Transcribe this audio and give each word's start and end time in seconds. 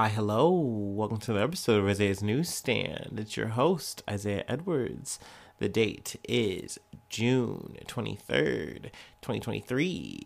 Hi, 0.00 0.10
hello. 0.10 0.48
Welcome 0.52 1.18
to 1.18 1.32
the 1.32 1.42
episode 1.42 1.80
of 1.80 1.88
Isaiah's 1.88 2.22
Newsstand. 2.22 3.18
It's 3.18 3.36
your 3.36 3.48
host, 3.48 4.04
Isaiah 4.08 4.44
Edwards. 4.46 5.18
The 5.58 5.68
date 5.68 6.14
is 6.28 6.78
June 7.08 7.78
23rd, 7.84 8.92
2023. 9.22 10.20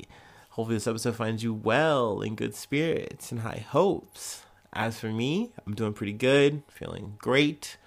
Hopefully, 0.50 0.76
this 0.76 0.86
episode 0.86 1.16
finds 1.16 1.42
you 1.42 1.54
well, 1.54 2.20
in 2.20 2.34
good 2.34 2.54
spirits, 2.54 3.32
and 3.32 3.40
high 3.40 3.64
hopes. 3.66 4.42
As 4.74 5.00
for 5.00 5.06
me, 5.06 5.52
I'm 5.66 5.74
doing 5.74 5.94
pretty 5.94 6.12
good, 6.12 6.64
feeling 6.68 7.14
great. 7.16 7.78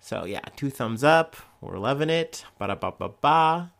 So, 0.00 0.24
yeah, 0.24 0.40
two 0.56 0.70
thumbs 0.70 1.04
up. 1.04 1.36
We're 1.60 1.76
loving 1.76 2.08
it. 2.08 2.46
Ba 2.58 2.68
da 2.68 2.76
ba 2.76 2.94
ba 2.98 3.10
ba. 3.20 3.72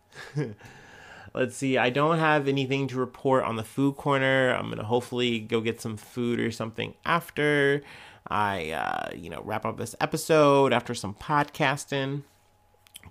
Let's 1.37 1.55
see. 1.55 1.77
I 1.77 1.91
don't 1.91 2.19
have 2.19 2.49
anything 2.49 2.89
to 2.89 2.97
report 2.97 3.45
on 3.45 3.57
the 3.57 3.63
food 3.63 3.99
corner. 3.99 4.55
I'm 4.55 4.71
gonna 4.71 4.85
hopefully 4.85 5.39
go 5.39 5.61
get 5.61 5.83
some 5.83 5.99
food 5.99 6.41
or 6.41 6.51
something 6.51 6.95
after 7.05 7.83
I, 8.27 8.71
uh, 8.71 9.11
you 9.15 9.29
know, 9.29 9.43
wrap 9.45 9.67
up 9.67 9.77
this 9.77 9.95
episode 10.01 10.73
after 10.73 10.95
some 10.95 11.13
podcasting. 11.13 12.23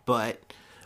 But 0.06 0.42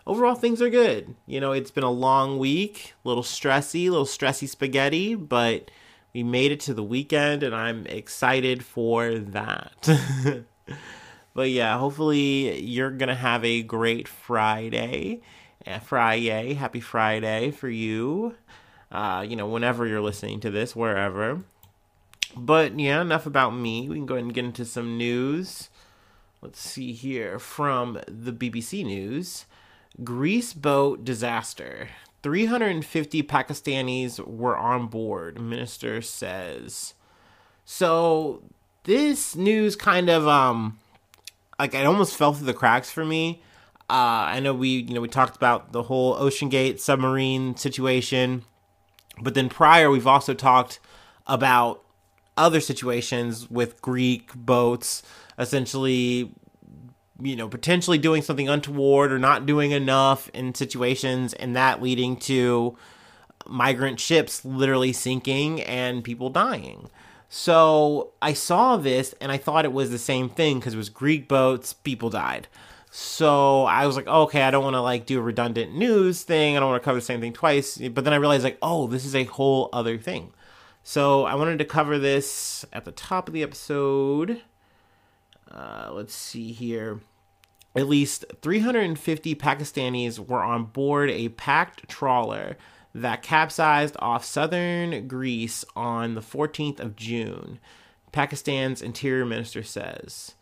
overall, 0.05 0.35
things 0.35 0.61
are 0.61 0.70
good. 0.70 1.16
You 1.27 1.39
know, 1.39 1.53
it's 1.53 1.71
been 1.71 1.85
a 1.85 1.89
long 1.89 2.39
week, 2.39 2.94
a 3.05 3.07
little 3.07 3.23
stressy, 3.23 3.88
a 3.88 3.89
little 3.89 4.05
stressy 4.05 4.49
spaghetti, 4.49 5.16
but 5.16 5.71
we 6.13 6.23
made 6.23 6.52
it 6.52 6.59
to 6.61 6.73
the 6.73 6.83
weekend, 6.83 7.41
and 7.41 7.55
I'm 7.55 7.88
excited 7.88 8.66
for 8.66 9.17
that. 9.17 9.88
but 11.33 11.49
yeah, 11.49 11.77
hopefully 11.77 12.59
you're 12.59 12.91
gonna 12.91 13.16
have 13.16 13.45
a 13.45 13.63
great 13.63 14.09
Friday 14.09 15.21
Friday. 15.83 16.53
Happy 16.53 16.79
Friday 16.79 17.51
for 17.51 17.69
you. 17.69 18.35
Uh, 18.91 19.25
you 19.27 19.35
know, 19.35 19.47
whenever 19.47 19.85
you're 19.85 20.01
listening 20.01 20.39
to 20.41 20.49
this, 20.49 20.75
wherever. 20.75 21.41
But 22.35 22.79
yeah, 22.79 23.01
enough 23.01 23.25
about 23.25 23.51
me. 23.51 23.88
We 23.88 23.95
can 23.95 24.05
go 24.05 24.16
ahead 24.16 24.25
and 24.25 24.33
get 24.33 24.45
into 24.45 24.66
some 24.66 24.97
news. 24.97 25.69
Let's 26.41 26.59
see 26.59 26.93
here 26.93 27.38
from 27.38 27.99
the 28.07 28.31
BBC 28.31 28.85
News 28.85 29.45
Greece 30.03 30.53
boat 30.53 31.03
disaster. 31.03 31.89
350 32.23 33.23
Pakistanis 33.23 34.19
were 34.25 34.57
on 34.57 34.88
board, 34.88 35.39
minister 35.39 36.01
says. 36.01 36.94
So 37.66 38.44
this 38.83 39.35
news 39.35 39.75
kind 39.75 40.09
of 40.09 40.27
um 40.27 40.79
like 41.57 41.73
it 41.73 41.85
almost 41.85 42.16
fell 42.16 42.33
through 42.33 42.47
the 42.47 42.53
cracks 42.53 42.89
for 42.89 43.05
me 43.05 43.41
uh, 43.89 44.27
I 44.27 44.39
know 44.39 44.53
we 44.53 44.69
you 44.69 44.93
know 44.93 45.01
we 45.01 45.07
talked 45.07 45.35
about 45.35 45.71
the 45.71 45.83
whole 45.83 46.15
OceanGate 46.15 46.79
submarine 46.79 47.55
situation, 47.57 48.43
but 49.21 49.33
then 49.33 49.49
prior 49.49 49.89
we've 49.89 50.07
also 50.07 50.33
talked 50.33 50.79
about 51.27 51.83
other 52.37 52.59
situations 52.59 53.49
with 53.49 53.81
Greek 53.81 54.33
boats 54.33 55.03
essentially 55.37 56.31
you 57.21 57.35
know 57.35 57.47
potentially 57.47 57.97
doing 57.97 58.21
something 58.21 58.47
untoward 58.47 59.11
or 59.11 59.19
not 59.19 59.45
doing 59.45 59.71
enough 59.71 60.29
in 60.29 60.53
situations 60.55 61.33
and 61.33 61.55
that 61.55 61.81
leading 61.81 62.15
to 62.15 62.77
migrant 63.47 63.99
ships 63.99 64.45
literally 64.45 64.93
sinking 64.93 65.61
and 65.61 66.03
people 66.03 66.29
dying. 66.29 66.89
So 67.29 68.11
I 68.21 68.33
saw 68.33 68.77
this 68.77 69.13
and 69.21 69.31
I 69.31 69.37
thought 69.37 69.65
it 69.65 69.73
was 69.73 69.91
the 69.91 69.99
same 69.99 70.29
thing 70.29 70.59
because 70.59 70.73
it 70.73 70.77
was 70.77 70.89
Greek 70.89 71.27
boats, 71.27 71.73
people 71.73 72.09
died. 72.09 72.47
So 72.91 73.65
I 73.65 73.85
was 73.85 73.95
like, 73.95 74.07
okay, 74.07 74.41
I 74.41 74.51
don't 74.51 74.63
want 74.63 74.75
to 74.75 74.81
like 74.81 75.05
do 75.05 75.19
a 75.19 75.21
redundant 75.21 75.75
news 75.75 76.23
thing. 76.23 76.57
I 76.57 76.59
don't 76.59 76.69
want 76.69 76.81
to 76.81 76.85
cover 76.85 76.97
the 76.97 77.05
same 77.05 77.21
thing 77.21 77.33
twice. 77.33 77.77
But 77.77 78.03
then 78.03 78.13
I 78.13 78.17
realized 78.17 78.43
like, 78.43 78.57
oh, 78.61 78.87
this 78.87 79.05
is 79.05 79.15
a 79.15 79.25
whole 79.25 79.69
other 79.71 79.97
thing. 79.97 80.33
So 80.83 81.25
I 81.25 81.35
wanted 81.35 81.59
to 81.59 81.65
cover 81.65 81.99
this 81.99 82.65
at 82.73 82.85
the 82.85 82.91
top 82.91 83.27
of 83.27 83.33
the 83.33 83.43
episode. 83.43 84.41
Uh, 85.51 85.89
let's 85.91 86.16
see 86.16 86.51
here. 86.51 86.99
At 87.75 87.88
least 87.88 88.25
350 88.41 89.35
Pakistanis 89.35 90.17
were 90.17 90.41
on 90.41 90.66
board 90.66 91.11
a 91.11 91.29
packed 91.29 91.88
trawler 91.88 92.57
that 92.95 93.22
capsized 93.22 93.95
off 93.99 94.25
southern 94.25 95.07
Greece 95.07 95.63
on 95.75 96.16
the 96.16 96.22
14th 96.22 96.79
of 96.79 96.95
June, 96.95 97.59
Pakistan's 98.11 98.81
interior 98.81 99.25
minister 99.25 99.61
says. 99.61 100.33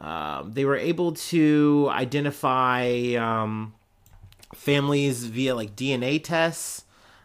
Um, 0.00 0.52
they 0.52 0.64
were 0.64 0.76
able 0.76 1.12
to 1.12 1.88
identify 1.90 3.14
um, 3.18 3.74
families 4.54 5.24
via 5.24 5.54
like 5.54 5.74
DNA 5.74 6.22
tests. 6.22 6.84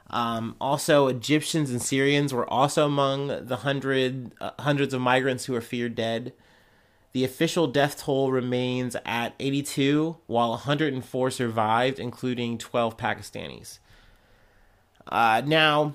Um, 0.09 0.56
also, 0.61 1.07
Egyptians 1.07 1.72
and 1.72 1.81
Syrians 1.81 2.33
were 2.33 2.47
also 2.50 2.85
among 2.85 3.47
the 3.47 3.57
hundred 3.57 4.31
uh, 4.39 4.51
hundreds 4.59 4.94
of 4.94 5.01
migrants 5.01 5.45
who 5.45 5.56
are 5.56 5.62
feared 5.62 5.95
dead. 5.95 6.33
The 7.13 7.23
official 7.23 7.67
death 7.67 8.03
toll 8.03 8.31
remains 8.31 8.95
at 9.06 9.35
82, 9.39 10.17
while 10.25 10.50
104 10.50 11.29
survived, 11.29 12.00
including 12.00 12.57
12 12.57 12.97
Pakistanis. 12.97 13.78
Uh, 15.07 15.44
now, 15.45 15.94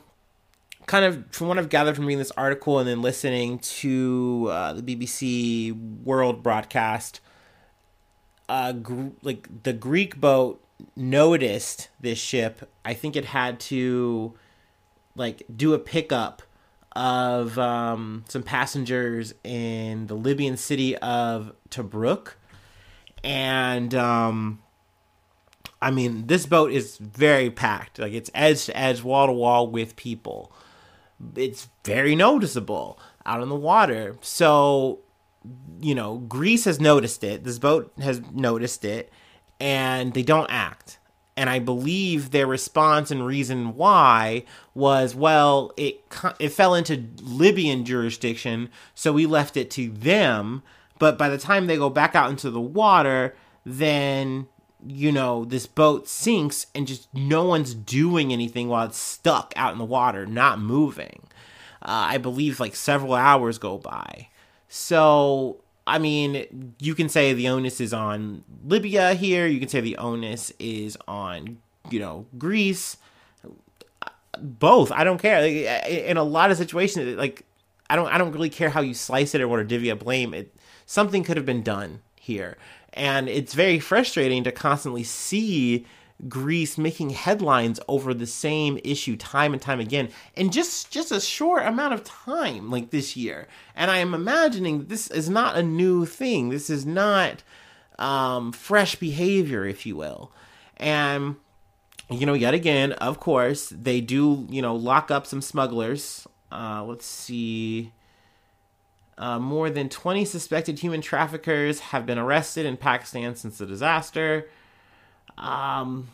kind 0.88 1.04
of 1.04 1.25
from 1.31 1.47
what 1.47 1.59
I've 1.59 1.69
gathered 1.69 1.94
from 1.94 2.06
reading 2.06 2.19
this 2.19 2.32
article 2.32 2.78
and 2.81 2.88
then 2.88 3.03
listening 3.03 3.59
to 3.59 4.49
uh, 4.50 4.72
the 4.72 4.82
BBC 4.82 6.03
World 6.03 6.43
broadcast, 6.43 7.21
uh, 8.49 8.72
gr- 8.72 9.10
like 9.22 9.62
the 9.62 9.75
Greek 9.75 10.21
boat 10.21 10.65
noticed 10.97 11.91
this 12.00 12.19
ship. 12.19 12.69
I 12.84 12.94
think 12.94 13.15
it 13.15 13.26
had 13.26 13.60
to 13.60 14.34
like 15.15 15.43
do 15.54 15.75
a 15.75 15.78
pickup 15.78 16.43
of 16.97 17.59
um, 17.59 18.25
some 18.28 18.43
passengers 18.43 19.34
in 19.44 20.06
the 20.06 20.15
Libyan 20.15 20.56
city 20.56 20.97
of 20.97 21.53
Tobruk, 21.70 22.32
and 23.22 23.94
um, 23.94 24.62
I 25.82 25.91
mean 25.91 26.28
this 26.28 26.47
boat 26.47 26.72
is 26.72 26.97
very 26.97 27.50
packed. 27.50 27.99
Like 27.99 28.15
it's 28.15 28.31
edge 28.34 28.65
to 28.65 28.76
edge, 28.76 29.03
wall 29.03 29.26
to 29.26 29.32
wall 29.34 29.66
with 29.66 29.94
people 29.94 30.50
it's 31.37 31.69
very 31.84 32.15
noticeable 32.15 32.99
out 33.27 33.41
on 33.41 33.49
the 33.49 33.56
water. 33.56 34.17
So, 34.21 35.01
you 35.81 35.95
know, 35.95 36.19
Greece 36.19 36.65
has 36.65 36.81
noticed 36.81 37.23
it. 37.25 37.45
This 37.45 37.59
boat 37.59 37.93
has 38.01 38.21
noticed 38.33 38.84
it, 38.84 39.12
and 39.61 40.15
they 40.15 40.23
don't 40.23 40.51
act. 40.51 40.99
And 41.37 41.49
I 41.49 41.61
believe 41.61 42.31
their 42.31 42.49
response 42.49 43.12
and 43.12 43.25
reason 43.25 43.77
why 43.77 44.45
was, 44.75 45.15
well, 45.15 45.73
it 45.77 46.03
it 46.41 46.49
fell 46.49 46.75
into 46.75 47.05
Libyan 47.23 47.85
jurisdiction, 47.85 48.71
so 48.95 49.12
we 49.12 49.25
left 49.27 49.56
it 49.56 49.71
to 49.73 49.91
them. 49.91 50.62
But 50.99 51.17
by 51.17 51.29
the 51.29 51.39
time 51.39 51.69
they 51.69 51.77
go 51.77 51.91
back 51.91 52.17
out 52.17 52.31
into 52.31 52.50
the 52.50 52.61
water, 52.61 53.37
then 53.65 54.49
you 54.87 55.11
know, 55.12 55.44
this 55.44 55.66
boat 55.66 56.09
sinks 56.09 56.66
and 56.75 56.87
just 56.87 57.12
no 57.12 57.44
one's 57.44 57.75
doing 57.75 58.33
anything 58.33 58.69
while 58.69 58.87
it's 58.87 58.99
stuck 58.99 59.53
out 59.56 59.72
in 59.72 59.78
the 59.78 59.84
water, 59.84 60.27
not 60.27 60.61
moving. 60.61 61.27
Uh, 61.83 62.11
I 62.11 62.19
believe 62.19 62.61
like 62.61 62.75
several 62.77 63.15
hours 63.15 63.59
go 63.59 63.78
by. 63.78 64.28
So, 64.69 65.61
I 65.87 65.99
mean, 65.99 66.75
you 66.78 66.94
can 66.94 67.09
say 67.09 67.33
the 67.33 67.49
onus 67.49 67.81
is 67.81 67.93
on 67.93 68.44
Libya 68.65 69.15
here. 69.15 69.47
You 69.47 69.59
can 69.59 69.69
say 69.69 69.81
the 69.81 69.97
onus 69.97 70.53
is 70.59 70.99
on, 71.06 71.59
you 71.91 72.00
know, 72.00 72.27
Greece. 72.37 72.97
Both. 74.41 74.93
I 74.93 75.05
don't 75.05 75.19
care. 75.19 75.44
In 75.44 76.17
a 76.17 76.22
lot 76.22 76.50
of 76.50 76.56
situations, 76.56 77.17
like, 77.17 77.44
I 77.91 77.97
don't, 77.97 78.09
I 78.09 78.19
don't 78.19 78.33
really 78.33 78.50
care 78.50 78.71
how 78.71 78.83
you 78.83 78.94
slice 78.94 79.34
it 79.34 79.41
or 79.41 79.49
what 79.49 79.56
to 79.56 79.65
divvy 79.65 79.91
up 79.91 80.00
blame. 80.00 80.34
It, 80.34 80.55
something 80.87 81.25
could 81.25 81.37
have 81.37 81.47
been 81.47 81.62
done 81.62 82.03
here. 82.21 82.56
And 82.98 83.28
it's 83.28 83.54
very 83.54 83.78
frustrating 83.78 84.42
to 84.42 84.50
constantly 84.50 85.04
see 85.04 85.86
Greece 86.28 86.76
making 86.76 87.10
headlines 87.10 87.78
over 87.87 88.12
the 88.12 88.26
same 88.26 88.81
issue 88.82 89.17
time 89.17 89.52
and 89.52 89.62
time 89.62 89.78
again 89.78 90.08
in 90.34 90.50
just 90.50 90.90
just 90.90 91.12
a 91.12 91.20
short 91.20 91.64
amount 91.64 91.94
of 91.94 92.02
time 92.02 92.70
like 92.73 92.90
this 92.90 93.17
year. 93.17 93.46
And 93.76 93.88
I 93.88 93.99
am 93.99 94.14
imagining 94.14 94.87
this 94.87 95.08
is 95.12 95.31
not 95.31 95.56
a 95.56 95.62
new 95.62 96.06
thing. 96.06 96.49
This 96.49 96.69
is 96.69 96.84
not 96.84 97.44
um, 98.00 98.50
fresh 98.50 98.96
behavior, 98.96 99.64
if 99.64 99.87
you 99.87 99.94
will. 99.94 100.32
And 100.76 101.37
you 102.11 102.26
know, 102.26 102.34
yet 102.34 102.52
again, 102.52 102.93
of 102.94 103.20
course, 103.20 103.69
they 103.69 104.00
do 104.00 104.44
you 104.50 104.61
know 104.61 104.75
lock 104.75 105.12
up 105.12 105.25
some 105.25 105.40
smugglers. 105.40 106.26
Uh, 106.50 106.82
let's 106.84 107.06
see. 107.06 107.93
Uh, 109.19 109.41
more 109.41 109.69
than 109.69 109.88
20 109.88 110.25
suspected 110.25 110.79
human 110.79 111.00
traffickers 111.00 111.81
have 111.81 112.06
been 112.06 112.19
arrested 112.19 112.65
in 112.65 112.76
Pakistan 112.76 113.35
since 113.35 113.59
the 113.59 113.67
disaster. 113.67 114.49
Um, 115.37 116.09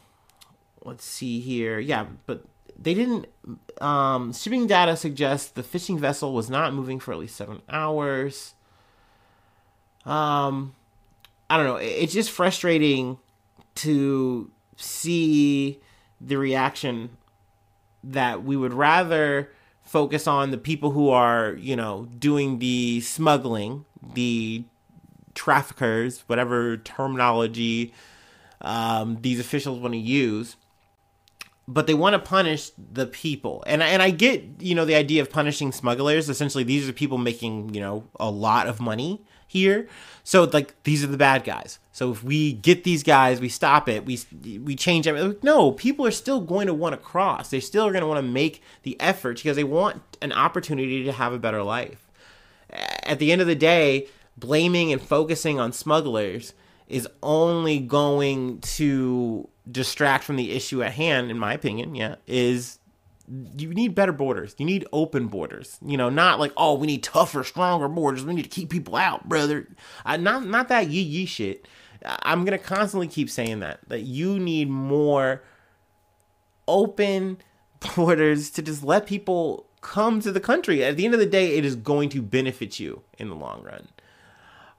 let's 0.82 1.04
see 1.04 1.38
here. 1.40 1.78
Yeah, 1.78 2.06
but 2.24 2.44
they 2.78 2.94
didn't. 2.94 3.26
Um, 3.80 4.32
shipping 4.32 4.66
data 4.66 4.96
suggests 4.96 5.50
the 5.50 5.62
fishing 5.62 5.98
vessel 5.98 6.32
was 6.32 6.48
not 6.48 6.72
moving 6.72 6.98
for 6.98 7.12
at 7.12 7.18
least 7.18 7.36
seven 7.36 7.60
hours. 7.68 8.54
Um, 10.06 10.74
I 11.50 11.58
don't 11.58 11.66
know. 11.66 11.76
It's 11.76 12.12
just 12.14 12.30
frustrating 12.30 13.18
to 13.76 14.50
see 14.76 15.80
the 16.22 16.36
reaction 16.36 17.18
that 18.02 18.44
we 18.44 18.56
would 18.56 18.72
rather 18.72 19.50
focus 19.84 20.26
on 20.26 20.50
the 20.50 20.58
people 20.58 20.90
who 20.90 21.10
are, 21.10 21.54
you 21.58 21.76
know, 21.76 22.08
doing 22.18 22.58
the 22.58 23.00
smuggling, 23.00 23.84
the 24.14 24.64
traffickers, 25.34 26.24
whatever 26.26 26.76
terminology 26.78 27.92
um, 28.60 29.18
these 29.20 29.38
officials 29.38 29.78
want 29.78 29.94
to 29.94 29.98
use. 29.98 30.56
But 31.66 31.86
they 31.86 31.94
want 31.94 32.12
to 32.14 32.18
punish 32.18 32.72
the 32.76 33.06
people, 33.06 33.64
and 33.66 33.82
and 33.82 34.02
I 34.02 34.10
get 34.10 34.44
you 34.58 34.74
know 34.74 34.84
the 34.84 34.94
idea 34.94 35.22
of 35.22 35.30
punishing 35.30 35.72
smugglers. 35.72 36.28
Essentially, 36.28 36.62
these 36.62 36.86
are 36.86 36.92
people 36.92 37.16
making 37.16 37.72
you 37.72 37.80
know 37.80 38.06
a 38.20 38.30
lot 38.30 38.66
of 38.66 38.80
money 38.80 39.22
here, 39.54 39.88
so 40.24 40.44
like 40.44 40.74
these 40.82 41.02
are 41.02 41.06
the 41.06 41.16
bad 41.16 41.44
guys. 41.44 41.78
So 41.92 42.10
if 42.10 42.24
we 42.24 42.52
get 42.52 42.82
these 42.82 43.04
guys, 43.04 43.40
we 43.40 43.48
stop 43.48 43.88
it, 43.88 44.04
we 44.04 44.18
we 44.58 44.74
change 44.74 45.06
everything. 45.06 45.36
No, 45.42 45.70
people 45.72 46.04
are 46.06 46.10
still 46.10 46.40
going 46.40 46.66
to 46.66 46.74
want 46.74 46.92
to 46.92 46.96
cross. 46.98 47.50
They 47.50 47.60
still 47.60 47.86
are 47.86 47.92
going 47.92 48.02
to 48.02 48.08
want 48.08 48.18
to 48.18 48.30
make 48.30 48.62
the 48.82 49.00
effort 49.00 49.36
because 49.36 49.56
they 49.56 49.64
want 49.64 50.02
an 50.20 50.32
opportunity 50.32 51.04
to 51.04 51.12
have 51.12 51.32
a 51.32 51.38
better 51.38 51.62
life. 51.62 52.10
At 52.70 53.20
the 53.20 53.30
end 53.30 53.40
of 53.40 53.46
the 53.46 53.54
day, 53.54 54.08
blaming 54.36 54.92
and 54.92 55.00
focusing 55.00 55.60
on 55.60 55.72
smugglers 55.72 56.52
is 56.88 57.08
only 57.22 57.78
going 57.78 58.58
to 58.60 59.48
distract 59.70 60.24
from 60.24 60.36
the 60.36 60.52
issue 60.52 60.82
at 60.82 60.92
hand 60.92 61.30
in 61.30 61.38
my 61.38 61.54
opinion 61.54 61.94
yeah 61.94 62.16
is 62.26 62.78
you 63.28 63.72
need 63.72 63.94
better 63.94 64.12
borders. 64.12 64.54
You 64.58 64.66
need 64.66 64.86
open 64.92 65.28
borders. 65.28 65.78
You 65.84 65.96
know 65.96 66.10
not 66.10 66.38
like 66.38 66.52
oh 66.56 66.74
we 66.74 66.86
need 66.86 67.02
tougher 67.02 67.44
stronger 67.44 67.88
borders. 67.88 68.24
We 68.24 68.34
need 68.34 68.42
to 68.42 68.48
keep 68.48 68.70
people 68.70 68.96
out 68.96 69.28
brother. 69.28 69.68
Not 70.06 70.46
not 70.46 70.68
that 70.68 70.88
yee 70.88 71.02
yee 71.02 71.26
shit. 71.26 71.66
I'm 72.04 72.44
gonna 72.44 72.58
constantly 72.58 73.08
keep 73.08 73.30
saying 73.30 73.60
that 73.60 73.80
that 73.88 74.02
you 74.02 74.38
need 74.38 74.68
more 74.68 75.42
open 76.68 77.38
borders 77.96 78.50
to 78.50 78.62
just 78.62 78.84
let 78.84 79.06
people 79.06 79.66
come 79.80 80.20
to 80.20 80.32
the 80.32 80.40
country. 80.40 80.82
At 80.82 80.96
the 80.96 81.04
end 81.04 81.14
of 81.14 81.20
the 81.20 81.26
day 81.26 81.56
it 81.56 81.64
is 81.64 81.76
going 81.76 82.08
to 82.10 82.22
benefit 82.22 82.78
you 82.80 83.02
in 83.18 83.28
the 83.28 83.36
long 83.36 83.62
run. 83.62 83.88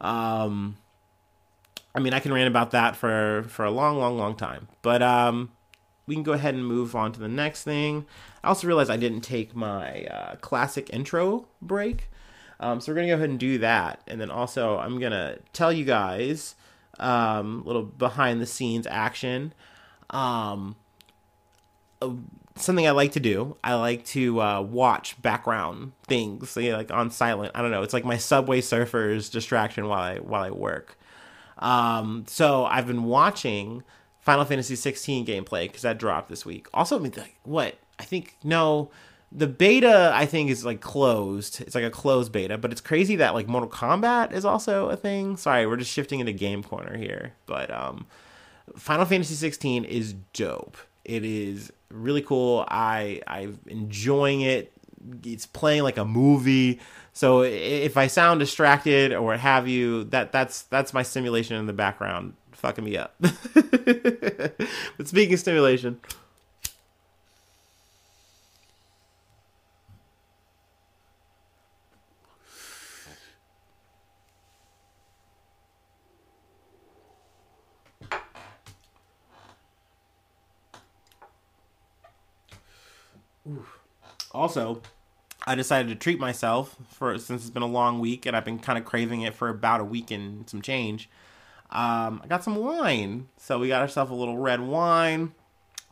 Um, 0.01 0.77
I 1.95 2.00
mean, 2.00 2.13
I 2.13 2.19
can 2.19 2.33
rant 2.33 2.47
about 2.47 2.71
that 2.71 2.95
for 2.95 3.45
for 3.47 3.63
a 3.65 3.71
long, 3.71 3.97
long, 3.97 4.18
long 4.18 4.36
time. 4.36 4.68
But 4.81 5.01
um, 5.01 5.51
we 6.07 6.16
can 6.16 6.24
go 6.24 6.34
ahead 6.34 6.54
and 6.54 6.66
move 6.66 6.96
on 6.96 7.12
to 7.13 7.19
the 7.19 7.28
next 7.28 7.63
thing. 7.63 8.06
I 8.44 8.50
also 8.50 8.68
realized 8.68 8.90
I 8.90 8.98
didn't 8.98 9.22
take 9.22 9.56
my 9.56 10.06
uh, 10.06 10.36
classic 10.36 10.90
intro 10.94 11.48
break, 11.62 12.10
um, 12.60 12.80
so 12.80 12.92
we're 12.92 12.96
gonna 12.96 13.07
go 13.07 13.16
ahead 13.16 13.30
and 13.30 13.40
do 13.40 13.57
that. 13.60 14.02
And 14.07 14.19
then 14.19 14.31
also, 14.31 14.78
I'm 14.78 15.00
gonna 15.00 15.38
tell 15.54 15.72
you 15.72 15.86
guys 15.86 16.56
um, 17.00 17.62
a 17.63 17.68
little 17.68 17.84
behind 17.84 18.42
the 18.42 18.46
scenes 18.46 18.88
action. 18.88 19.54
Um, 20.10 20.75
something 22.56 22.88
I 22.88 22.92
like 22.92 23.12
to 23.13 23.19
do. 23.19 23.57
I 23.63 23.75
like 23.75 24.06
to 24.06 24.42
uh, 24.42 24.62
watch 24.62 25.22
background 25.22 25.94
things, 26.07 26.56
you 26.56 26.72
know, 26.72 26.78
like 26.78 26.92
on 26.92 27.12
silent. 27.12 27.52
I 27.56 27.62
don't 27.62 27.72
know. 27.72 27.84
It's 27.84 27.94
like 27.94 28.06
my 28.06 28.18
Subway 28.18 28.62
Surfers 28.62 29.31
distraction 29.31 29.88
while 29.88 30.02
I 30.02 30.18
while 30.19 30.44
I 30.44 30.52
work. 30.52 30.98
Um, 31.57 32.25
so 32.28 32.66
I've 32.66 32.88
been 32.88 33.04
watching 33.04 33.84
Final 34.25 34.44
Fantasy 34.44 34.75
16 34.75 35.24
gameplay 35.25 35.68
because 35.68 35.83
that 35.83 36.00
dropped 36.00 36.30
this 36.30 36.45
week. 36.45 36.68
Also, 36.74 36.98
I 36.98 37.01
mean, 37.01 37.13
what 37.44 37.75
I 38.00 38.04
think 38.04 38.36
no. 38.44 38.89
The 39.31 39.48
beta 39.48 40.12
I 40.13 40.25
think 40.25 40.50
is 40.50 40.63
like 40.63 40.81
closed. 40.81 41.62
It's 41.62 41.75
like 41.75 41.83
a 41.83 41.89
closed 41.92 42.31
beta, 42.31 42.57
but 42.57 42.72
it's 42.72 42.81
crazy 42.81 43.18
that 43.18 43.33
like 43.33 43.48
Mortal 43.48 43.69
Kombat 43.69 44.31
is 44.31 44.45
also 44.45 44.89
a 44.89 44.95
thing. 44.95 45.36
Sorry, 45.36 45.68
we're 45.68 45.77
just 45.77 45.92
shifting 45.92 46.22
into 46.22 46.31
game 46.31 46.63
corner 46.63 46.95
here, 46.95 47.33
but 47.45 47.69
um, 47.69 48.06
Final 48.77 49.06
Fantasy 49.06 49.36
16 49.36 49.83
is 49.83 50.13
dope. 50.33 50.78
It 51.04 51.25
is 51.25 51.71
really 51.89 52.21
cool. 52.21 52.66
I 52.69 53.21
I'm 53.28 53.60
enjoying 53.68 54.42
it. 54.42 54.71
It's 55.24 55.45
playing 55.45 55.83
like 55.83 55.98
a 55.98 56.06
movie. 56.06 56.80
So 57.13 57.44
if 57.44 57.98
I 57.98 58.07
sound 58.07 58.39
distracted 58.39 59.12
or 59.12 59.21
what 59.21 59.39
have 59.39 59.68
you, 59.68 60.06
that 60.06 60.31
that's 60.31 60.63
that's 60.63 60.94
my 60.94 61.04
simulation 61.04 61.57
in 61.57 61.66
the 61.66 61.74
background 61.74 62.33
fucking 62.65 62.83
me 62.83 62.97
up. 62.97 63.13
but 63.21 65.07
speaking 65.07 65.35
of 65.35 65.39
stimulation, 65.39 66.00
Also, 84.31 84.81
I 85.45 85.53
decided 85.53 85.88
to 85.89 85.95
treat 85.95 86.19
myself 86.19 86.75
for 86.89 87.18
since 87.19 87.44
it's 87.44 87.51
been 87.51 87.61
a 87.61 87.68
long 87.68 88.00
week 88.00 88.25
and 88.25 88.35
I've 88.35 88.44
been 88.44 88.57
kind 88.57 88.77
of 88.77 88.85
craving 88.85 89.21
it 89.21 89.35
for 89.35 89.50
about 89.50 89.81
a 89.81 89.85
week 89.85 90.09
and 90.09 90.50
some 90.50 90.63
change. 90.63 91.07
Um, 91.71 92.21
I 92.23 92.27
got 92.27 92.44
some 92.44 92.56
wine, 92.57 93.27
so 93.38 93.59
we 93.59 93.67
got 93.67 93.81
ourselves 93.81 94.12
a 94.12 94.15
little 94.15 94.38
red 94.38 94.62
wine. 94.62 95.33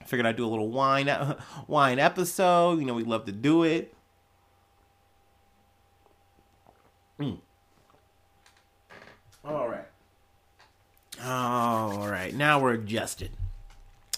Figured 0.05 0.25
I'd 0.25 0.35
do 0.35 0.45
a 0.45 0.47
little 0.47 0.69
wine 0.69 1.09
wine 1.67 1.99
episode. 1.99 2.79
You 2.79 2.85
know, 2.85 2.93
we 2.93 3.03
love 3.03 3.25
to 3.25 3.31
do 3.31 3.63
it. 3.63 3.93
Mm. 7.19 7.39
All 9.45 9.67
right. 9.67 9.85
All 11.23 12.07
right. 12.07 12.33
Now 12.33 12.59
we're 12.59 12.73
adjusted. 12.73 13.31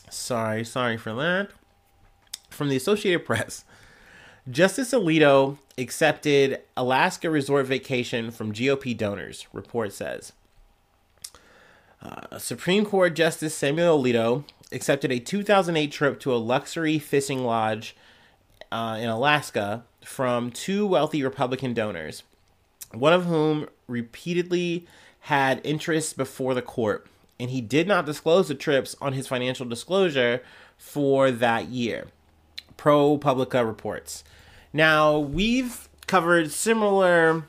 Sorry, 0.09 0.63
sorry 0.63 0.97
for 0.97 1.13
that. 1.15 1.49
From 2.49 2.69
the 2.69 2.75
Associated 2.75 3.25
Press. 3.25 3.65
Justice 4.49 4.93
Alito 4.93 5.57
accepted 5.77 6.61
Alaska 6.77 7.29
resort 7.29 7.65
vacation 7.65 8.31
from 8.31 8.53
GOP 8.53 8.95
donors, 8.95 9.47
report 9.51 9.91
says. 9.91 10.33
Uh, 12.01 12.37
Supreme 12.37 12.85
Court 12.85 13.15
Justice 13.15 13.55
Samuel 13.55 14.01
Alito 14.01 14.43
accepted 14.71 15.11
a 15.11 15.19
2008 15.19 15.91
trip 15.91 16.19
to 16.19 16.33
a 16.33 16.37
luxury 16.37 16.99
fishing 16.99 17.43
lodge 17.43 17.95
uh, 18.71 18.97
in 18.99 19.09
Alaska 19.09 19.83
from 20.03 20.51
two 20.51 20.85
wealthy 20.85 21.23
Republican 21.23 21.73
donors, 21.73 22.23
one 22.91 23.13
of 23.13 23.25
whom 23.25 23.67
repeatedly 23.87 24.85
had 25.21 25.59
interests 25.63 26.13
before 26.13 26.53
the 26.53 26.61
court, 26.61 27.07
and 27.39 27.49
he 27.49 27.61
did 27.61 27.87
not 27.87 28.05
disclose 28.05 28.47
the 28.47 28.55
trips 28.55 28.95
on 29.01 29.13
his 29.13 29.27
financial 29.27 29.65
disclosure 29.65 30.41
for 30.77 31.31
that 31.31 31.67
year. 31.67 32.07
ProPublica 32.77 33.65
reports. 33.65 34.23
Now, 34.73 35.17
we've 35.17 35.87
covered 36.07 36.51
similar 36.51 37.45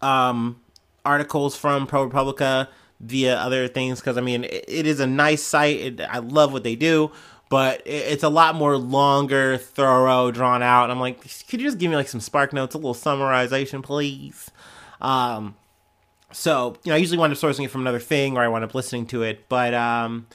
um, 0.00 0.60
articles 1.04 1.56
from 1.56 1.86
ProPublica 1.86 2.68
via 3.02 3.36
other 3.36 3.68
things 3.68 4.00
because, 4.00 4.16
I 4.16 4.20
mean, 4.20 4.44
it, 4.44 4.64
it 4.68 4.86
is 4.86 5.00
a 5.00 5.06
nice 5.06 5.42
site. 5.42 5.80
It, 5.80 6.00
I 6.00 6.18
love 6.18 6.52
what 6.52 6.62
they 6.62 6.76
do, 6.76 7.10
but 7.48 7.80
it, 7.86 8.12
it's 8.12 8.22
a 8.22 8.28
lot 8.28 8.54
more 8.54 8.76
longer, 8.78 9.58
thorough, 9.58 10.30
drawn 10.30 10.62
out. 10.62 10.84
And 10.84 10.92
I'm 10.92 11.00
like, 11.00 11.20
could 11.48 11.60
you 11.60 11.66
just 11.66 11.78
give 11.78 11.90
me 11.90 11.96
like 11.96 12.08
some 12.08 12.20
spark 12.20 12.52
notes, 12.52 12.74
a 12.74 12.78
little 12.78 12.94
summarization, 12.94 13.82
please? 13.82 14.50
Um, 15.00 15.56
so, 16.30 16.76
you 16.84 16.90
know, 16.90 16.94
I 16.94 16.98
usually 16.98 17.18
wind 17.18 17.32
up 17.32 17.38
sourcing 17.38 17.64
it 17.64 17.68
from 17.68 17.82
another 17.82 17.98
thing 17.98 18.36
or 18.36 18.42
I 18.42 18.48
wind 18.48 18.64
up 18.64 18.74
listening 18.74 19.06
to 19.06 19.22
it, 19.22 19.48
but 19.48 19.74
um, 19.74 20.26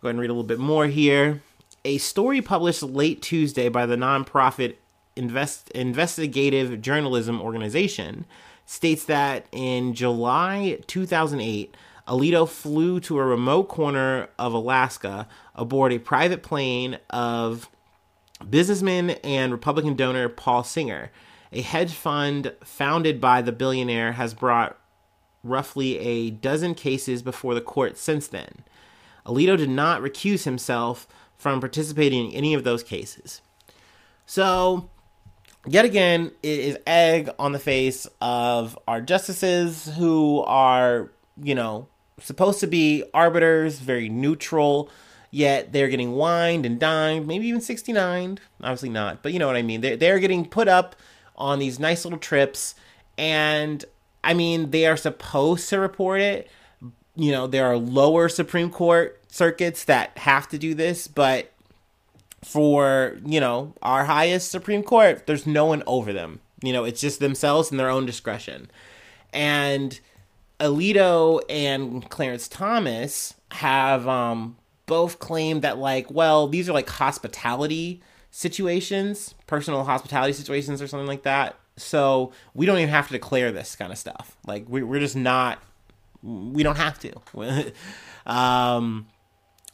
go 0.00 0.08
ahead 0.08 0.14
and 0.14 0.20
read 0.20 0.30
a 0.30 0.34
little 0.34 0.44
bit 0.44 0.58
more 0.58 0.86
here. 0.86 1.42
A 1.84 1.98
story 1.98 2.42
published 2.42 2.82
late 2.82 3.22
Tuesday 3.22 3.68
by 3.68 3.86
the 3.86 3.96
nonprofit 3.96 4.76
invest, 5.16 5.70
investigative 5.70 6.80
journalism 6.82 7.40
organization 7.40 8.26
states 8.66 9.04
that 9.06 9.46
in 9.50 9.94
July 9.94 10.78
2008, 10.86 11.74
Alito 12.10 12.48
flew 12.48 12.98
to 12.98 13.18
a 13.18 13.24
remote 13.24 13.68
corner 13.68 14.28
of 14.36 14.52
Alaska 14.52 15.28
aboard 15.54 15.92
a 15.92 16.00
private 16.00 16.42
plane 16.42 16.98
of 17.08 17.70
businessman 18.48 19.10
and 19.22 19.52
Republican 19.52 19.94
donor 19.94 20.28
Paul 20.28 20.64
Singer. 20.64 21.12
A 21.52 21.62
hedge 21.62 21.92
fund 21.92 22.52
founded 22.64 23.20
by 23.20 23.42
the 23.42 23.52
billionaire 23.52 24.12
has 24.12 24.34
brought 24.34 24.76
roughly 25.44 26.00
a 26.00 26.30
dozen 26.30 26.74
cases 26.74 27.22
before 27.22 27.54
the 27.54 27.60
court 27.60 27.96
since 27.96 28.26
then. 28.26 28.64
Alito 29.24 29.56
did 29.56 29.70
not 29.70 30.02
recuse 30.02 30.42
himself 30.42 31.06
from 31.36 31.60
participating 31.60 32.32
in 32.32 32.36
any 32.36 32.54
of 32.54 32.64
those 32.64 32.82
cases. 32.82 33.40
So, 34.26 34.90
yet 35.64 35.84
again, 35.84 36.32
it 36.42 36.58
is 36.58 36.78
egg 36.88 37.30
on 37.38 37.52
the 37.52 37.60
face 37.60 38.08
of 38.20 38.76
our 38.88 39.00
justices 39.00 39.92
who 39.96 40.40
are, 40.40 41.12
you 41.40 41.54
know, 41.54 41.86
supposed 42.20 42.60
to 42.60 42.66
be 42.66 43.04
arbiters, 43.14 43.78
very 43.78 44.08
neutral, 44.08 44.90
yet 45.30 45.72
they're 45.72 45.88
getting 45.88 46.12
wined 46.12 46.66
and 46.66 46.78
dined, 46.78 47.26
maybe 47.26 47.46
even 47.46 47.60
69. 47.60 48.38
Obviously 48.62 48.88
not, 48.88 49.22
but 49.22 49.32
you 49.32 49.38
know 49.38 49.46
what 49.46 49.56
I 49.56 49.62
mean. 49.62 49.80
They're, 49.80 49.96
they're 49.96 50.18
getting 50.18 50.46
put 50.46 50.68
up 50.68 50.96
on 51.36 51.58
these 51.58 51.78
nice 51.78 52.04
little 52.04 52.18
trips, 52.18 52.74
and 53.16 53.84
I 54.22 54.34
mean, 54.34 54.70
they 54.70 54.86
are 54.86 54.96
supposed 54.96 55.68
to 55.70 55.78
report 55.78 56.20
it. 56.20 56.50
You 57.16 57.32
know, 57.32 57.46
there 57.46 57.66
are 57.66 57.76
lower 57.76 58.28
Supreme 58.28 58.70
Court 58.70 59.20
circuits 59.28 59.84
that 59.84 60.16
have 60.18 60.48
to 60.48 60.58
do 60.58 60.74
this, 60.74 61.08
but 61.08 61.52
for, 62.44 63.18
you 63.24 63.40
know, 63.40 63.74
our 63.82 64.04
highest 64.04 64.50
Supreme 64.50 64.82
Court, 64.82 65.26
there's 65.26 65.46
no 65.46 65.66
one 65.66 65.82
over 65.86 66.12
them. 66.12 66.40
You 66.62 66.72
know, 66.72 66.84
it's 66.84 67.00
just 67.00 67.20
themselves 67.20 67.70
and 67.70 67.78
their 67.78 67.90
own 67.90 68.06
discretion. 68.06 68.70
And 69.32 69.98
Alito 70.60 71.40
and 71.48 72.08
Clarence 72.10 72.46
Thomas 72.46 73.34
have 73.50 74.06
um, 74.06 74.56
both 74.86 75.18
claimed 75.18 75.62
that, 75.62 75.78
like, 75.78 76.10
well, 76.10 76.46
these 76.46 76.68
are 76.68 76.72
like 76.72 76.88
hospitality 76.88 78.02
situations, 78.30 79.34
personal 79.46 79.84
hospitality 79.84 80.32
situations, 80.32 80.82
or 80.82 80.86
something 80.86 81.06
like 81.06 81.22
that. 81.22 81.56
So 81.76 82.32
we 82.54 82.66
don't 82.66 82.76
even 82.76 82.90
have 82.90 83.06
to 83.06 83.12
declare 83.12 83.50
this 83.52 83.74
kind 83.74 83.90
of 83.90 83.98
stuff. 83.98 84.36
Like, 84.46 84.66
we, 84.68 84.82
we're 84.82 85.00
just 85.00 85.16
not, 85.16 85.62
we 86.22 86.62
don't 86.62 86.76
have 86.76 86.98
to. 87.00 87.72
um, 88.26 89.06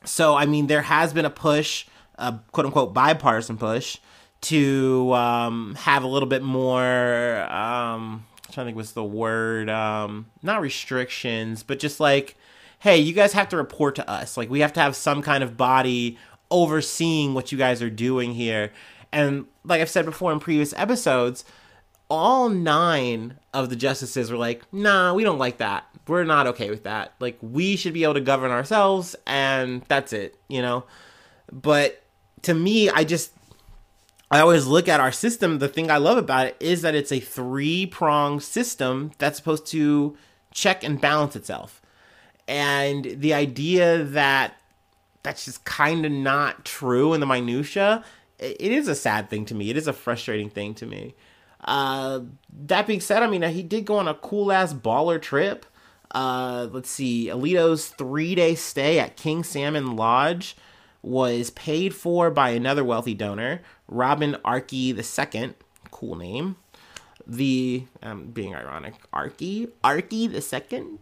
so, 0.04 0.36
I 0.36 0.46
mean, 0.46 0.68
there 0.68 0.82
has 0.82 1.12
been 1.12 1.24
a 1.24 1.30
push, 1.30 1.86
a 2.14 2.38
quote 2.52 2.66
unquote 2.66 2.94
bipartisan 2.94 3.58
push, 3.58 3.98
to 4.42 5.12
um, 5.14 5.74
have 5.74 6.04
a 6.04 6.06
little 6.06 6.28
bit 6.28 6.42
more. 6.42 7.42
Um, 7.52 8.24
I'm 8.46 8.52
trying 8.52 8.64
to 8.64 8.68
think 8.68 8.76
what's 8.76 8.92
the 8.92 9.04
word. 9.04 9.68
Um, 9.68 10.26
not 10.42 10.60
restrictions, 10.60 11.62
but 11.62 11.78
just 11.78 12.00
like, 12.00 12.36
hey, 12.78 12.98
you 12.98 13.12
guys 13.12 13.32
have 13.32 13.48
to 13.50 13.56
report 13.56 13.96
to 13.96 14.08
us. 14.08 14.36
Like, 14.36 14.50
we 14.50 14.60
have 14.60 14.72
to 14.74 14.80
have 14.80 14.94
some 14.94 15.22
kind 15.22 15.42
of 15.42 15.56
body 15.56 16.18
overseeing 16.50 17.34
what 17.34 17.50
you 17.50 17.58
guys 17.58 17.82
are 17.82 17.90
doing 17.90 18.32
here. 18.32 18.72
And 19.12 19.46
like 19.64 19.80
I've 19.80 19.90
said 19.90 20.04
before 20.04 20.32
in 20.32 20.40
previous 20.40 20.72
episodes, 20.76 21.44
all 22.08 22.48
nine 22.48 23.38
of 23.52 23.68
the 23.68 23.76
justices 23.76 24.30
were 24.30 24.36
like, 24.36 24.62
nah, 24.72 25.12
we 25.12 25.24
don't 25.24 25.38
like 25.38 25.56
that. 25.56 25.86
We're 26.06 26.22
not 26.22 26.46
okay 26.46 26.70
with 26.70 26.84
that. 26.84 27.14
Like, 27.18 27.36
we 27.40 27.74
should 27.74 27.94
be 27.94 28.04
able 28.04 28.14
to 28.14 28.20
govern 28.20 28.52
ourselves, 28.52 29.16
and 29.26 29.82
that's 29.88 30.12
it, 30.12 30.38
you 30.46 30.62
know? 30.62 30.84
But 31.50 32.00
to 32.42 32.54
me, 32.54 32.88
I 32.90 33.02
just, 33.02 33.32
I 34.30 34.40
always 34.40 34.66
look 34.66 34.88
at 34.88 35.00
our 35.00 35.12
system. 35.12 35.58
The 35.58 35.68
thing 35.68 35.90
I 35.90 35.98
love 35.98 36.18
about 36.18 36.48
it 36.48 36.56
is 36.58 36.82
that 36.82 36.94
it's 36.94 37.12
a 37.12 37.20
three 37.20 37.86
prong 37.86 38.40
system 38.40 39.12
that's 39.18 39.38
supposed 39.38 39.66
to 39.68 40.16
check 40.52 40.82
and 40.82 41.00
balance 41.00 41.36
itself. 41.36 41.80
And 42.48 43.04
the 43.04 43.34
idea 43.34 44.02
that 44.02 44.56
that's 45.22 45.44
just 45.44 45.64
kind 45.64 46.04
of 46.06 46.12
not 46.12 46.64
true 46.64 47.14
in 47.14 47.20
the 47.20 47.26
minutia, 47.26 48.04
it 48.38 48.60
is 48.60 48.88
a 48.88 48.94
sad 48.94 49.30
thing 49.30 49.44
to 49.46 49.54
me. 49.54 49.70
It 49.70 49.76
is 49.76 49.86
a 49.86 49.92
frustrating 49.92 50.50
thing 50.50 50.74
to 50.74 50.86
me. 50.86 51.14
Uh, 51.64 52.20
that 52.66 52.86
being 52.86 53.00
said, 53.00 53.22
I 53.22 53.26
mean, 53.28 53.42
he 53.42 53.62
did 53.62 53.84
go 53.86 53.96
on 53.96 54.08
a 54.08 54.14
cool 54.14 54.52
ass 54.52 54.72
baller 54.72 55.20
trip. 55.20 55.66
Uh, 56.12 56.68
let's 56.70 56.90
see, 56.90 57.26
Alito's 57.26 57.88
three 57.88 58.34
day 58.34 58.54
stay 58.54 58.98
at 58.98 59.16
King 59.16 59.42
Salmon 59.42 59.96
Lodge 59.96 60.56
was 61.06 61.50
paid 61.50 61.94
for 61.94 62.30
by 62.30 62.50
another 62.50 62.82
wealthy 62.82 63.14
donor, 63.14 63.62
Robin 63.86 64.36
Arkley 64.44 64.92
II. 64.96 65.54
Cool 65.92 66.16
name. 66.16 66.56
The, 67.26 67.84
um, 68.02 68.26
being 68.26 68.54
ironic, 68.54 68.94
Arkley, 69.12 69.70
Arkley 69.84 70.32
II, 70.32 70.98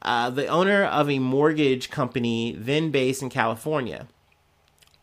uh, 0.00 0.30
the 0.30 0.46
owner 0.46 0.84
of 0.84 1.10
a 1.10 1.18
mortgage 1.18 1.90
company 1.90 2.54
then 2.56 2.90
based 2.90 3.22
in 3.22 3.30
California. 3.30 4.06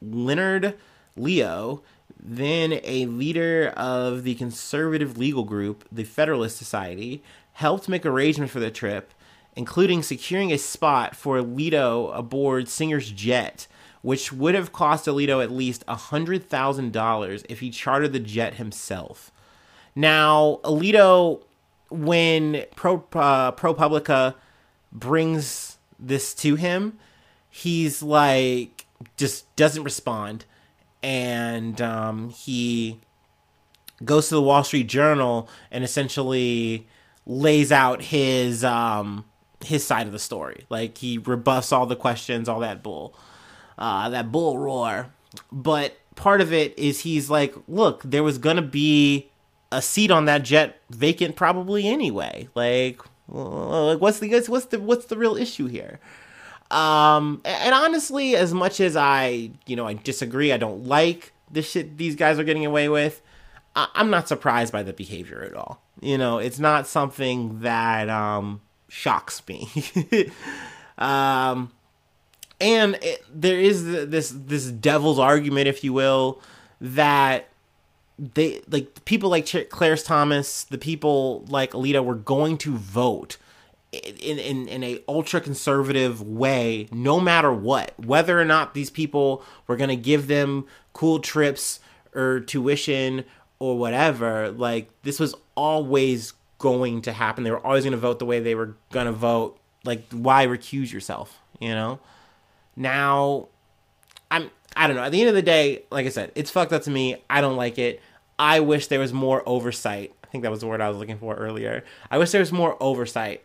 Leonard 0.02 0.76
Leo 1.16 1.82
then 2.22 2.80
a 2.84 3.06
leader 3.06 3.74
of 3.78 4.24
the 4.24 4.36
conservative 4.36 5.18
legal 5.18 5.44
group, 5.44 5.86
the 5.92 6.04
Federalist 6.04 6.58
Society, 6.58 7.24
helped 7.54 7.88
make 7.88 8.06
arrangements 8.06 8.52
for 8.52 8.60
the 8.60 8.72
trip, 8.72 9.14
including 9.56 10.04
securing 10.04 10.52
a 10.52 10.58
spot 10.58 11.16
for 11.16 11.38
Alito 11.38 12.16
aboard 12.18 12.68
Singer's 12.68 13.12
jet, 13.12 13.68
which 14.02 14.32
would 14.32 14.56
have 14.56 14.72
cost 14.72 15.06
Alito 15.06 15.44
at 15.44 15.52
least 15.52 15.86
$100,000 15.88 17.46
if 17.50 17.60
he 17.60 17.70
chartered 17.70 18.14
the 18.14 18.20
jet 18.20 18.56
himself. 18.56 19.32
Now, 19.96 20.60
Alito, 20.64 21.44
when 21.90 22.66
Pro, 22.76 23.04
uh, 23.14 23.52
ProPublica 23.52 24.36
brings 24.92 25.78
this 26.00 26.34
to 26.36 26.56
him, 26.56 26.98
he's 27.50 28.02
like, 28.02 28.86
just 29.18 29.54
doesn't 29.56 29.84
respond 29.84 30.46
and 31.02 31.80
um, 31.82 32.30
he 32.30 33.00
goes 34.04 34.30
to 34.30 34.36
the 34.36 34.42
Wall 34.42 34.64
Street 34.64 34.88
Journal 34.88 35.50
and 35.72 35.84
essentially 35.84 36.88
lays 37.26 37.72
out 37.72 38.02
his 38.02 38.64
um, 38.64 39.26
his 39.64 39.86
side 39.86 40.08
of 40.08 40.14
the 40.14 40.20
story. 40.20 40.66
Like 40.70 40.98
he 40.98 41.18
rebuffs 41.18 41.72
all 41.72 41.86
the 41.86 41.96
questions, 41.96 42.50
all 42.50 42.60
that 42.60 42.84
bull, 42.84 43.16
uh, 43.80 44.10
that 44.10 44.32
bull 44.32 44.60
roar. 44.60 45.08
But 45.52 45.98
part 46.16 46.42
of 46.42 46.54
it 46.54 46.78
is 46.78 47.02
he's 47.02 47.30
like, 47.30 47.56
look, 47.68 48.04
there 48.04 48.24
was 48.24 48.38
gonna 48.38 48.62
be 48.62 49.32
a 49.72 49.82
seat 49.82 50.12
on 50.12 50.26
that 50.26 50.44
jet 50.44 50.82
vacant 50.90 51.36
probably 51.36 51.88
anyway. 51.88 52.50
Like, 52.54 53.02
like 53.28 54.00
what's 54.00 54.20
the 54.20 54.30
what's 54.48 54.66
the 54.66 54.80
what's 54.80 55.06
the 55.06 55.18
real 55.18 55.36
issue 55.36 55.68
here? 55.68 56.00
Um, 56.72 57.42
and 57.46 57.74
honestly, 57.74 58.36
as 58.36 58.54
much 58.54 58.80
as 58.80 58.96
I, 58.96 59.52
you 59.66 59.76
know, 59.76 59.88
I 59.88 59.96
disagree, 59.96 60.54
I 60.54 60.58
don't 60.58 60.86
like 60.86 61.34
the 61.52 61.64
shit 61.64 61.98
these 61.98 62.16
guys 62.16 62.38
are 62.38 62.44
getting 62.44 62.66
away 62.66 62.90
with. 62.90 63.22
I- 63.76 63.88
am 63.96 64.10
not 64.10 64.28
surprised 64.28 64.72
by 64.72 64.84
the 64.84 64.94
behavior 64.94 65.42
at 65.42 65.56
all. 65.56 65.82
You 66.02 66.18
know, 66.18 66.38
it's 66.38 66.60
not 66.60 66.86
something 66.86 67.62
that 67.62 68.10
um, 68.10 68.62
shocks 68.88 69.42
me. 69.48 69.68
um, 70.98 71.72
and 72.60 72.98
it, 73.02 73.24
there 73.34 73.60
is 73.60 73.86
this 73.86 74.34
this 74.36 74.66
devil's 74.66 75.20
argument, 75.20 75.68
if 75.68 75.84
you 75.84 75.94
will, 75.94 76.42
that 76.82 77.48
they 78.18 78.62
like 78.70 79.06
people 79.06 79.30
like 79.30 79.70
Clarence 79.70 80.04
Thomas, 80.04 80.64
the 80.66 80.78
people 80.78 81.46
like 81.48 81.72
Alito 81.72 82.04
were 82.04 82.16
going 82.16 82.58
to 82.60 82.76
vote 82.76 83.38
in, 83.92 84.38
in, 84.38 84.68
in 84.68 84.84
a 84.84 85.00
ultra 85.08 85.40
conservative 85.40 86.22
way 86.22 86.88
no 86.92 87.20
matter 87.20 87.54
what. 87.54 87.94
Whether 87.98 88.40
or 88.40 88.46
not 88.46 88.74
these 88.74 88.90
people 88.90 89.44
were 89.68 89.78
going 89.78 89.90
to 89.90 89.96
give 89.96 90.28
them 90.28 90.66
cool 90.94 91.20
trips 91.20 91.80
or 92.14 92.42
tuition 92.42 93.24
or 93.60 93.78
whatever 93.78 94.52
like 94.52 94.90
this 95.04 95.20
was 95.20 95.34
always 95.56 96.34
going 96.58 97.02
to 97.04 97.14
happen. 97.14 97.46
They 97.46 97.52
were 97.52 97.66
always 97.66 97.84
going 97.86 97.92
to 97.92 97.98
vote 97.98 98.20
the 98.20 98.26
way 98.26 98.42
they 98.42 98.56
were 98.56 98.76
going 98.92 99.06
to 99.06 99.14
vote. 99.14 99.58
Like 99.86 100.04
why 100.12 100.46
recuse 100.46 100.92
yourself 100.92 101.40
you 101.60 101.70
know 101.70 102.00
now 102.80 103.48
i'm 104.32 104.50
i 104.76 104.88
don't 104.88 104.96
know 104.96 105.04
at 105.04 105.12
the 105.12 105.20
end 105.20 105.30
of 105.30 105.36
the 105.36 105.42
day 105.44 105.84
like 105.92 106.08
i 106.08 106.10
said 106.10 106.32
it's 106.34 106.50
fucked 106.50 106.74
up 106.74 106.82
to 106.82 106.90
me 106.90 107.16
i 107.30 107.42
don't 107.42 107.58
like 107.58 107.78
it 107.78 108.02
i 108.40 108.60
wish 108.60 108.88
there 108.88 109.00
was 109.00 109.14
more 109.14 109.44
oversight 109.46 110.12
i 110.24 110.28
think 110.28 110.42
that 110.42 110.50
was 110.50 110.62
the 110.62 110.68
word 110.68 110.82
i 110.82 110.90
was 110.90 110.98
looking 110.98 111.18
for 111.18 111.36
earlier 111.36 111.84
i 112.10 112.18
wish 112.18 112.32
there 112.32 112.42
was 112.42 112.52
more 112.52 112.76
oversight 112.82 113.44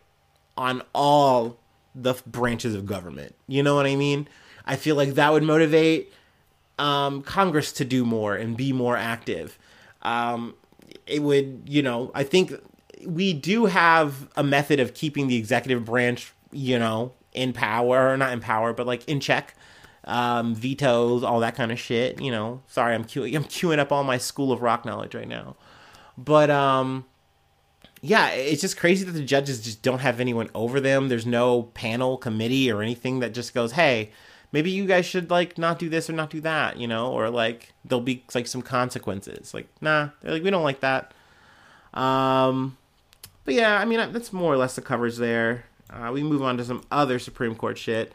on 0.56 0.82
all 0.94 1.58
the 1.94 2.14
branches 2.26 2.74
of 2.74 2.86
government. 2.86 3.34
You 3.46 3.62
know 3.62 3.74
what 3.74 3.86
I 3.86 3.96
mean? 3.96 4.28
I 4.66 4.76
feel 4.76 4.96
like 4.96 5.14
that 5.14 5.32
would 5.32 5.42
motivate 5.42 6.12
um, 6.78 7.22
Congress 7.22 7.72
to 7.72 7.84
do 7.84 8.04
more 8.04 8.34
and 8.34 8.56
be 8.56 8.72
more 8.72 8.96
active. 8.96 9.58
Um, 10.02 10.54
it 11.06 11.22
would, 11.22 11.62
you 11.66 11.82
know, 11.82 12.10
I 12.14 12.24
think 12.24 12.52
we 13.06 13.32
do 13.32 13.66
have 13.66 14.28
a 14.36 14.42
method 14.42 14.80
of 14.80 14.94
keeping 14.94 15.28
the 15.28 15.36
executive 15.36 15.84
branch, 15.84 16.32
you 16.50 16.78
know, 16.78 17.12
in 17.34 17.52
power, 17.52 18.12
or 18.12 18.16
not 18.16 18.32
in 18.32 18.40
power, 18.40 18.72
but 18.72 18.86
like 18.86 19.08
in 19.08 19.20
check. 19.20 19.54
Um, 20.06 20.54
vetoes, 20.54 21.22
all 21.22 21.40
that 21.40 21.54
kind 21.54 21.72
of 21.72 21.80
shit. 21.80 22.20
You 22.20 22.30
know, 22.30 22.62
sorry, 22.66 22.94
I'm 22.94 23.04
queuing, 23.04 23.34
I'm 23.34 23.44
queuing 23.44 23.78
up 23.78 23.90
all 23.90 24.04
my 24.04 24.18
School 24.18 24.52
of 24.52 24.60
Rock 24.60 24.84
knowledge 24.84 25.14
right 25.14 25.28
now. 25.28 25.56
But 26.18 26.50
um, 26.50 27.06
yeah, 28.06 28.28
it's 28.28 28.60
just 28.60 28.76
crazy 28.76 29.02
that 29.04 29.12
the 29.12 29.24
judges 29.24 29.62
just 29.62 29.80
don't 29.80 30.00
have 30.00 30.20
anyone 30.20 30.50
over 30.54 30.78
them. 30.78 31.08
There's 31.08 31.24
no 31.24 31.62
panel 31.62 32.18
committee 32.18 32.70
or 32.70 32.82
anything 32.82 33.20
that 33.20 33.32
just 33.32 33.54
goes, 33.54 33.72
"Hey, 33.72 34.10
maybe 34.52 34.70
you 34.70 34.84
guys 34.84 35.06
should 35.06 35.30
like 35.30 35.56
not 35.56 35.78
do 35.78 35.88
this 35.88 36.10
or 36.10 36.12
not 36.12 36.28
do 36.28 36.42
that," 36.42 36.76
you 36.76 36.86
know, 36.86 37.10
or 37.10 37.30
like 37.30 37.72
there'll 37.82 38.02
be 38.02 38.22
like 38.34 38.46
some 38.46 38.60
consequences. 38.60 39.54
Like, 39.54 39.68
nah, 39.80 40.10
they're 40.20 40.32
like 40.32 40.42
we 40.42 40.50
don't 40.50 40.62
like 40.62 40.80
that. 40.80 41.14
Um, 41.94 42.76
but 43.46 43.54
yeah, 43.54 43.78
I 43.78 43.86
mean 43.86 44.12
that's 44.12 44.34
more 44.34 44.52
or 44.52 44.58
less 44.58 44.74
the 44.76 44.82
coverage 44.82 45.16
there. 45.16 45.64
Uh, 45.90 46.10
we 46.12 46.22
move 46.22 46.42
on 46.42 46.56
to 46.56 46.64
some 46.64 46.82
other 46.90 47.18
Supreme 47.18 47.54
Court 47.54 47.78
shit. 47.78 48.12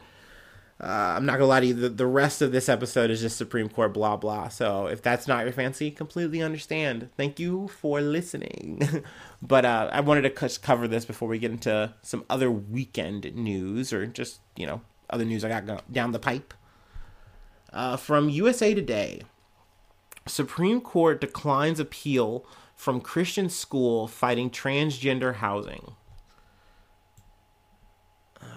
Uh, 0.82 1.14
I'm 1.16 1.26
not 1.26 1.34
gonna 1.34 1.46
lie 1.46 1.60
to 1.60 1.66
you. 1.66 1.74
The, 1.74 1.88
the 1.90 2.06
rest 2.06 2.40
of 2.40 2.52
this 2.52 2.68
episode 2.68 3.10
is 3.10 3.20
just 3.20 3.36
Supreme 3.36 3.68
Court 3.68 3.92
blah 3.92 4.16
blah. 4.16 4.48
So 4.48 4.86
if 4.86 5.02
that's 5.02 5.28
not 5.28 5.44
your 5.44 5.52
fancy, 5.52 5.90
completely 5.90 6.42
understand. 6.42 7.10
Thank 7.18 7.38
you 7.38 7.68
for 7.68 8.00
listening. 8.00 9.04
but 9.42 9.66
uh, 9.66 9.90
I 9.92 10.00
wanted 10.00 10.22
to 10.22 10.58
cover 10.60 10.88
this 10.88 11.04
before 11.04 11.28
we 11.28 11.38
get 11.38 11.50
into 11.50 11.92
some 12.02 12.24
other 12.30 12.50
weekend 12.50 13.34
news 13.34 13.92
or 13.92 14.06
just 14.06 14.40
you 14.56 14.66
know 14.66 14.80
other 15.10 15.26
news 15.26 15.44
I 15.44 15.60
got 15.60 15.92
down 15.92 16.12
the 16.12 16.18
pipe. 16.18 16.54
Uh, 17.72 17.96
from 17.96 18.30
USA 18.30 18.72
Today, 18.72 19.22
Supreme 20.26 20.80
Court 20.80 21.20
declines 21.20 21.78
appeal 21.78 22.46
from 22.74 23.02
Christian 23.02 23.50
school 23.50 24.08
fighting 24.08 24.48
transgender 24.48 25.36
housing. 25.36 25.94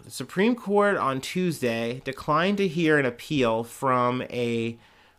The 0.04 0.12
Supreme 0.12 0.56
Court 0.56 0.98
on 0.98 1.22
Tuesday 1.22 2.02
declined 2.04 2.58
to 2.58 2.68
hear 2.68 2.98
an 2.98 3.06
appeal 3.06 3.64
from 3.64 4.22
a 4.24 4.78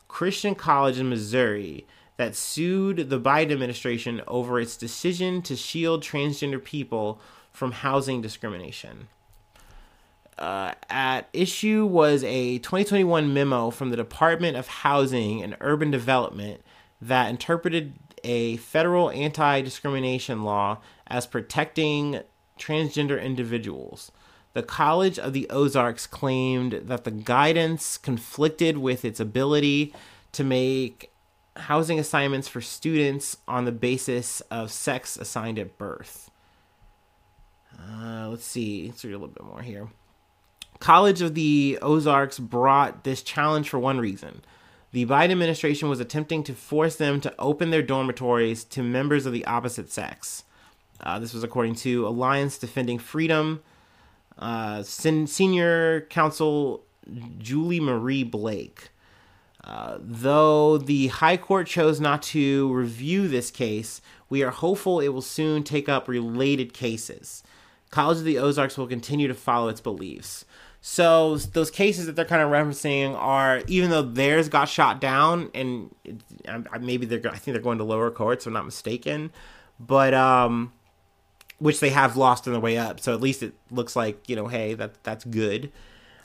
Christian 0.09 0.55
college 0.55 0.99
in 0.99 1.09
Missouri 1.09 1.87
that 2.17 2.37
sued 2.37 3.11
the 3.11 3.21
Biden 3.21 3.53
administration 3.53 4.23
over 4.29 4.61
its 4.61 4.77
decision 4.77 5.43
to 5.43 5.57
shield 5.57 6.03
transgender 6.03 6.63
people 6.63 7.21
from 7.51 7.73
housing 7.73 8.21
discrimination. 8.21 9.09
Uh, 10.39 10.73
at 10.91 11.29
issue 11.33 11.87
was 11.87 12.25
a 12.25 12.59
2021 12.59 13.33
memo 13.33 13.71
from 13.71 13.91
the 13.91 13.97
Department 13.97 14.57
of 14.57 14.67
Housing 14.67 15.43
and 15.43 15.57
Urban 15.61 15.91
Development 15.91 16.61
that 17.01 17.31
interpreted 17.31 17.95
a 18.25 18.57
federal 18.57 19.11
anti 19.11 19.61
discrimination 19.61 20.43
law 20.43 20.79
as 21.07 21.27
protecting 21.27 22.21
transgender 22.59 23.23
individuals. 23.23 24.11
The 24.55 24.63
College 24.63 25.19
of 25.19 25.33
the 25.33 25.49
Ozarks 25.51 26.07
claimed 26.07 26.83
that 26.85 27.05
the 27.05 27.11
guidance 27.11 27.99
conflicted 27.99 28.79
with 28.79 29.05
its 29.05 29.21
ability 29.21 29.93
to 30.33 30.45
make 30.45 31.13
housing 31.57 31.99
assignments 31.99 32.49
for 32.49 32.61
students 32.61 33.37
on 33.47 33.65
the 33.65 33.73
basis 33.73 34.41
of 34.43 34.71
sex 34.71 35.17
assigned 35.17 35.59
at 35.59 35.77
birth. 35.77 36.31
Uh, 37.79 38.29
let's 38.29 38.45
see. 38.45 38.87
Let's 38.87 39.05
read 39.05 39.13
a 39.13 39.19
little 39.19 39.35
bit 39.35 39.45
more 39.45 39.63
here. 39.63 39.89
College 40.79 41.23
of 41.23 41.35
the 41.35 41.79
Ozarks 41.83 42.39
brought 42.39 43.05
this 43.05 43.23
challenge 43.23 43.69
for 43.69 43.79
one 43.79 43.99
reason. 43.99 44.43
The 44.93 45.07
Biden 45.07 45.33
administration 45.33 45.89
was 45.89 45.99
attempting 45.99 46.45
to 46.45 46.55
force 46.55 46.95
them 46.97 47.21
to 47.23 47.35
open 47.39 47.71
their 47.71 47.83
dormitories 47.83 48.63
to 48.65 48.83
members 48.83 49.27
of 49.27 49.33
the 49.33 49.45
opposite 49.47 49.91
sex. 49.91 50.45
Uh, 51.01 51.19
this 51.19 51.35
was 51.35 51.43
according 51.43 51.75
to 51.77 52.07
Alliance 52.07 52.59
Defending 52.59 53.01
Freedom, 53.01 53.63
uh, 54.39 54.83
sen- 54.83 55.27
senior 55.27 56.03
counsel 56.03 56.85
Julie 57.39 57.81
Marie 57.81 58.25
Blake. 58.25 58.91
Uh, 59.63 59.97
though 59.99 60.77
the 60.77 61.07
High 61.07 61.39
Court 61.39 61.67
chose 61.67 61.99
not 61.99 62.23
to 62.23 62.73
review 62.75 63.29
this 63.29 63.51
case, 63.51 64.03
we 64.29 64.43
are 64.43 64.51
hopeful 64.51 65.01
it 65.01 65.09
will 65.09 65.23
soon 65.23 65.63
take 65.63 65.89
up 65.89 66.07
related 66.07 66.75
cases. 66.75 67.43
College 67.91 68.19
of 68.19 68.25
the 68.25 68.39
Ozarks 68.39 68.77
will 68.77 68.87
continue 68.87 69.27
to 69.29 69.35
follow 69.35 69.69
its 69.69 69.81
beliefs. 69.81 70.45
So 70.83 71.39
those 71.39 71.71
cases 71.71 72.05
that 72.05 72.15
they're 72.15 72.27
kind 72.27 72.43
of 72.43 72.51
referencing 72.51 73.17
are, 73.17 73.63
even 73.69 73.89
though 73.89 74.03
theirs 74.03 74.51
got 74.51 74.69
shot 74.69 75.01
down, 75.01 75.51
and 75.55 75.95
it, 76.05 76.17
maybe 76.83 77.07
they're, 77.07 77.27
I 77.27 77.39
think 77.39 77.55
they're 77.55 77.63
going 77.63 77.79
to 77.79 77.85
lower 77.85 78.11
courts, 78.11 78.45
if 78.45 78.49
I'm 78.49 78.53
not 78.53 78.67
mistaken, 78.67 79.33
but 79.81 80.13
um, 80.13 80.75
which 81.59 81.81
they 81.81 81.91
have 81.91 82.17
lost 82.17 82.47
on 82.47 82.53
the 82.53 82.61
way 82.61 82.77
up. 82.77 83.01
So 83.01 83.15
at 83.15 83.21
least 83.21 83.43
it 83.43 83.55
looks 83.71 83.97
like 83.97 84.29
you 84.29 84.37
know, 84.37 84.49
hey, 84.49 84.75
that 84.75 85.03
that's 85.05 85.25
good. 85.25 85.73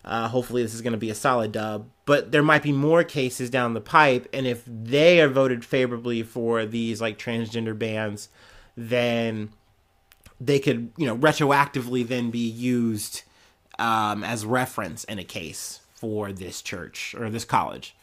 Uh, 0.06 0.28
hopefully, 0.28 0.64
this 0.64 0.74
is 0.74 0.82
going 0.82 0.94
to 0.94 0.98
be 0.98 1.10
a 1.10 1.16
solid 1.16 1.52
dub. 1.52 1.90
But 2.06 2.32
there 2.32 2.42
might 2.42 2.64
be 2.64 2.72
more 2.72 3.04
cases 3.04 3.50
down 3.50 3.74
the 3.74 3.82
pipe, 3.82 4.28
and 4.34 4.48
if 4.48 4.64
they 4.66 5.22
are 5.22 5.28
voted 5.28 5.66
favorably 5.66 6.24
for 6.24 6.66
these 6.66 7.02
like 7.02 7.20
transgender 7.20 7.78
bans, 7.78 8.30
then 8.76 9.50
they 10.40 10.60
could 10.60 10.92
you 10.98 11.06
know 11.06 11.18
retroactively 11.18 12.08
then 12.08 12.32
be 12.32 12.48
used 12.48 13.24
um, 13.78 14.24
as 14.24 14.46
reference 14.46 15.04
in 15.06 15.20
a 15.20 15.24
case 15.24 15.82
for 15.94 16.32
this 16.32 16.62
church 16.62 17.14
or 17.18 17.30
this 17.30 17.46
college. 17.46 17.96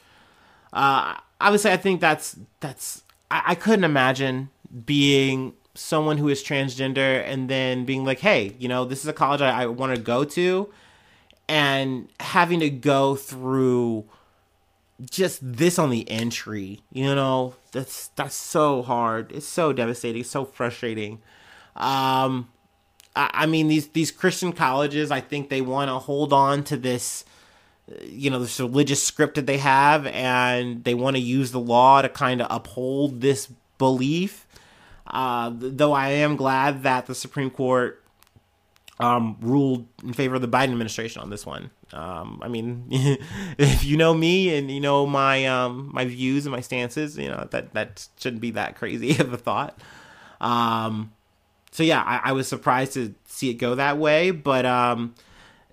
Uh, 0.73 1.16
obviously, 1.40 1.73
I 1.73 1.76
think 1.76 2.00
that's 2.00 2.37
that's 2.61 3.02
I, 3.30 3.42
I 3.47 3.54
couldn't 3.54 3.85
imagine 3.85 4.50
being 4.85 5.54
someone 5.76 6.18
who 6.18 6.28
is 6.28 6.42
transgender 6.42 7.23
and 7.26 7.49
then 7.49 7.85
being 7.85 8.04
like, 8.04 8.21
hey, 8.21 8.54
you 8.59 8.68
know, 8.68 8.85
this 8.85 9.00
is 9.00 9.06
a 9.06 9.12
college 9.12 9.40
I, 9.40 9.62
I 9.62 9.66
want 9.66 9.95
to 9.95 10.00
go 10.00 10.25
to, 10.25 10.73
and 11.49 12.09
having 12.21 12.61
to 12.61 12.71
go 12.71 13.14
through 13.14 14.04
just 15.11 15.40
this 15.42 15.78
on 15.78 15.90
the 15.90 16.11
entry, 16.11 16.80
you 16.92 17.14
know, 17.14 17.54
that's 17.73 18.09
that's 18.09 18.35
so 18.35 18.83
hard. 18.83 19.30
It's 19.32 19.47
so 19.47 19.73
devastating, 19.73 20.25
so 20.25 20.45
frustrating. 20.45 21.21
Um, 21.76 22.49
I, 23.15 23.30
I 23.32 23.47
mean, 23.47 23.69
these 23.69 23.89
these 23.89 24.10
Christian 24.10 24.52
colleges, 24.52 25.10
I 25.10 25.21
think 25.21 25.50
they 25.50 25.60
want 25.60 25.89
to 25.91 25.99
hold 25.99 26.32
on 26.32 26.65
to 26.65 26.76
this 26.76 27.25
you 28.02 28.30
know 28.30 28.39
this 28.39 28.58
religious 28.58 29.02
script 29.02 29.36
that 29.36 29.47
they 29.47 29.58
have 29.58 30.06
and 30.06 30.82
they 30.84 30.95
want 30.95 31.17
to 31.17 31.23
use 31.23 31.52
the 31.52 31.60
law 31.60 32.02
to 32.02 32.08
kind 32.08 32.43
of 32.43 32.49
uphold 32.50 33.21
this 33.21 33.49
belief 33.78 34.46
uh, 35.08 35.52
though 35.54 35.92
I 35.92 36.08
am 36.10 36.36
glad 36.36 36.82
that 36.82 37.06
the 37.06 37.14
Supreme 37.14 37.50
Court 37.50 38.02
um, 38.99 39.36
ruled 39.40 39.86
in 40.02 40.12
favor 40.12 40.36
of 40.36 40.42
the 40.42 40.49
Biden 40.49 40.71
administration 40.71 41.21
on 41.21 41.30
this 41.30 41.45
one. 41.45 41.71
Um, 41.92 42.40
I 42.42 42.49
mean, 42.49 42.86
if 43.58 43.84
you 43.84 43.97
know 43.97 44.14
me 44.14 44.56
and 44.56 44.71
you 44.71 44.80
know 44.80 45.06
my 45.06 45.47
um, 45.47 45.90
my 45.92 46.04
views 46.04 46.47
and 46.47 46.52
my 46.52 46.60
stances, 46.60 47.16
you 47.19 47.28
know 47.28 47.47
that 47.50 47.73
that 47.75 48.08
shouldn't 48.19 48.42
be 48.42 48.52
that 48.52 48.76
crazy 48.76 49.10
of 49.21 49.32
a 49.32 49.38
thought. 49.38 49.78
Um, 50.40 51.12
so 51.71 51.82
yeah, 51.82 52.02
I, 52.02 52.30
I, 52.30 52.32
was 52.32 52.47
surprised 52.47 52.92
to 52.95 53.14
see 53.26 53.49
it 53.50 53.54
go 53.54 53.75
that 53.75 53.97
way, 53.97 54.30
but 54.30 54.66
um, 54.66 55.14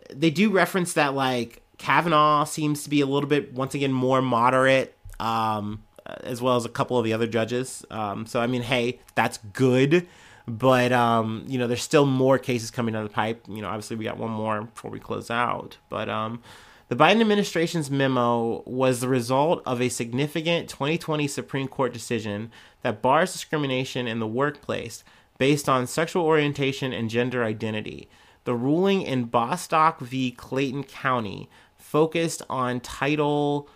they 0.09 0.29
do 0.29 0.51
reference 0.51 0.93
that 0.93 1.13
like 1.13 1.61
Kavanaugh 1.77 2.45
seems 2.45 2.83
to 2.83 2.89
be 2.89 3.01
a 3.01 3.05
little 3.05 3.27
bit 3.27 3.53
once 3.53 3.75
again 3.75 3.91
more 3.91 4.21
moderate. 4.21 4.95
Um, 5.19 5.83
as 6.05 6.41
well 6.41 6.55
as 6.55 6.65
a 6.65 6.69
couple 6.69 6.97
of 6.97 7.05
the 7.05 7.13
other 7.13 7.27
judges. 7.27 7.85
Um, 7.89 8.25
so 8.25 8.39
I 8.39 8.47
mean, 8.47 8.61
hey, 8.61 8.99
that's 9.15 9.37
good. 9.53 10.07
But 10.47 10.91
um, 10.91 11.45
you 11.47 11.57
know, 11.57 11.67
there's 11.67 11.81
still 11.81 12.05
more 12.05 12.37
cases 12.37 12.71
coming 12.71 12.93
down 12.93 13.03
the 13.03 13.09
pipe. 13.09 13.45
You 13.47 13.61
know, 13.61 13.69
obviously 13.69 13.95
we 13.95 14.03
got 14.03 14.17
one 14.17 14.31
more 14.31 14.63
before 14.63 14.91
we 14.91 14.99
close 14.99 15.31
out. 15.31 15.77
But 15.89 16.09
um, 16.09 16.41
the 16.89 16.95
Biden 16.95 17.21
administration's 17.21 17.89
memo 17.89 18.61
was 18.65 18.99
the 18.99 19.07
result 19.07 19.63
of 19.65 19.81
a 19.81 19.89
significant 19.89 20.69
2020 20.69 21.27
Supreme 21.27 21.67
Court 21.67 21.93
decision 21.93 22.51
that 22.81 23.01
bars 23.01 23.31
discrimination 23.31 24.07
in 24.07 24.19
the 24.19 24.27
workplace 24.27 25.03
based 25.37 25.69
on 25.69 25.87
sexual 25.87 26.25
orientation 26.25 26.91
and 26.91 27.09
gender 27.09 27.43
identity. 27.43 28.09
The 28.43 28.53
ruling 28.53 29.01
in 29.01 29.25
Bostock 29.25 30.01
v. 30.01 30.31
Clayton 30.31 30.83
County 30.83 31.49
focused 31.77 32.41
on 32.49 32.81
Title 32.81 33.69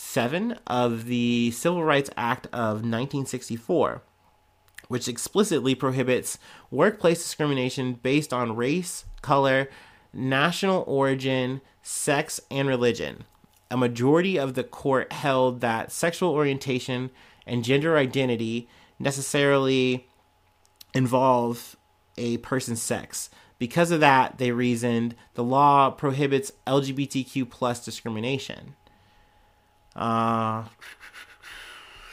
7 0.00 0.52
of 0.68 1.06
the 1.06 1.50
Civil 1.50 1.82
Rights 1.82 2.08
Act 2.16 2.46
of 2.52 2.84
1964, 2.84 4.00
which 4.86 5.08
explicitly 5.08 5.74
prohibits 5.74 6.38
workplace 6.70 7.20
discrimination 7.20 7.94
based 7.94 8.32
on 8.32 8.54
race, 8.54 9.06
color, 9.22 9.68
national 10.12 10.84
origin, 10.86 11.60
sex, 11.82 12.40
and 12.48 12.68
religion. 12.68 13.24
A 13.72 13.76
majority 13.76 14.38
of 14.38 14.54
the 14.54 14.62
court 14.62 15.12
held 15.12 15.60
that 15.62 15.90
sexual 15.90 16.30
orientation 16.30 17.10
and 17.44 17.64
gender 17.64 17.96
identity 17.96 18.68
necessarily 19.00 20.06
involve 20.94 21.74
a 22.16 22.36
person's 22.38 22.80
sex. 22.80 23.30
Because 23.58 23.90
of 23.90 23.98
that, 23.98 24.38
they 24.38 24.52
reasoned 24.52 25.16
the 25.34 25.42
law 25.42 25.90
prohibits 25.90 26.52
LGBTQ 26.68 27.50
plus 27.50 27.84
discrimination. 27.84 28.76
Uh, 29.98 30.64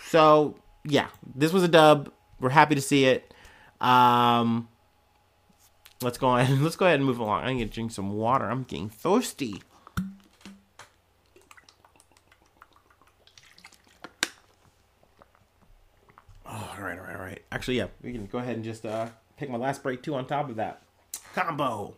so 0.07 0.55
yeah, 0.83 1.07
this 1.35 1.53
was 1.53 1.63
a 1.63 1.67
dub. 1.67 2.11
We're 2.39 2.49
happy 2.49 2.75
to 2.75 2.81
see 2.81 3.05
it. 3.05 3.31
Um, 3.79 4.67
let's 6.01 6.17
go 6.17 6.35
ahead. 6.35 6.59
Let's 6.61 6.75
go 6.75 6.85
ahead 6.85 6.99
and 6.99 7.05
move 7.05 7.19
along. 7.19 7.43
I 7.43 7.53
need 7.53 7.65
to 7.65 7.73
drink 7.73 7.91
some 7.91 8.13
water. 8.13 8.45
I'm 8.45 8.63
getting 8.63 8.89
thirsty. 8.89 9.61
Oh, 16.47 16.73
all 16.77 16.83
right, 16.83 16.97
all 16.97 17.05
right, 17.05 17.15
all 17.15 17.21
right. 17.21 17.41
Actually, 17.51 17.77
yeah, 17.77 17.87
we 18.01 18.11
can 18.11 18.25
go 18.25 18.39
ahead 18.39 18.55
and 18.55 18.63
just 18.63 18.85
uh, 18.85 19.07
pick 19.37 19.49
my 19.49 19.57
last 19.57 19.83
break 19.83 20.01
too 20.01 20.15
on 20.15 20.25
top 20.25 20.49
of 20.49 20.55
that 20.55 20.81
combo. 21.33 21.95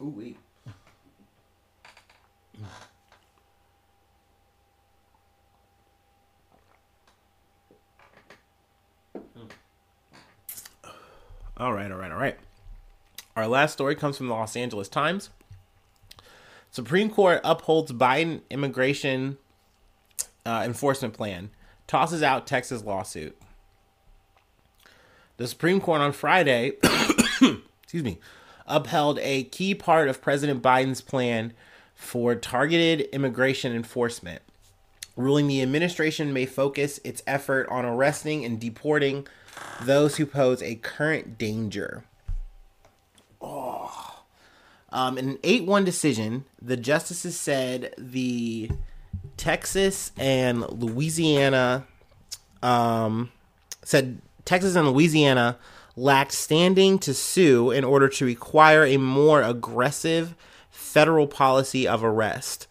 Ooh 0.00 0.06
wee. 0.06 0.36
All 11.56 11.72
right, 11.72 11.90
all 11.90 11.98
right, 11.98 12.12
all 12.12 12.18
right. 12.18 12.38
Our 13.34 13.47
last 13.58 13.72
story 13.72 13.96
comes 13.96 14.16
from 14.16 14.28
the 14.28 14.34
Los 14.34 14.54
Angeles 14.54 14.88
Times. 14.88 15.30
Supreme 16.70 17.10
Court 17.10 17.40
upholds 17.42 17.90
Biden 17.90 18.42
immigration 18.50 19.36
uh, 20.46 20.62
enforcement 20.64 21.12
plan, 21.12 21.50
tosses 21.88 22.22
out 22.22 22.46
Texas 22.46 22.84
lawsuit. 22.84 23.36
The 25.38 25.48
Supreme 25.48 25.80
Court 25.80 26.00
on 26.00 26.12
Friday, 26.12 26.74
excuse 27.82 28.04
me, 28.04 28.20
upheld 28.64 29.18
a 29.22 29.42
key 29.44 29.74
part 29.74 30.08
of 30.08 30.22
President 30.22 30.62
Biden's 30.62 31.00
plan 31.00 31.52
for 31.96 32.36
targeted 32.36 33.08
immigration 33.12 33.74
enforcement, 33.74 34.40
ruling 35.16 35.48
the 35.48 35.62
administration 35.62 36.32
may 36.32 36.46
focus 36.46 37.00
its 37.02 37.24
effort 37.26 37.66
on 37.70 37.84
arresting 37.84 38.44
and 38.44 38.60
deporting 38.60 39.26
those 39.82 40.16
who 40.16 40.26
pose 40.26 40.62
a 40.62 40.76
current 40.76 41.38
danger. 41.38 42.04
Oh. 43.40 44.22
Um, 44.90 45.18
in 45.18 45.28
an 45.30 45.38
8 45.44 45.64
1 45.64 45.84
decision, 45.84 46.44
the 46.60 46.76
justices 46.76 47.38
said 47.38 47.94
the 47.98 48.70
Texas 49.36 50.12
and 50.16 50.60
Louisiana 50.70 51.86
um, 52.62 53.30
said 53.84 54.20
Texas 54.44 54.76
and 54.76 54.88
Louisiana 54.88 55.58
lacked 55.96 56.32
standing 56.32 56.98
to 57.00 57.12
sue 57.12 57.70
in 57.70 57.84
order 57.84 58.08
to 58.08 58.24
require 58.24 58.84
a 58.84 58.96
more 58.96 59.42
aggressive 59.42 60.34
federal 60.70 61.26
policy 61.26 61.86
of 61.86 62.04
arrest. 62.04 62.66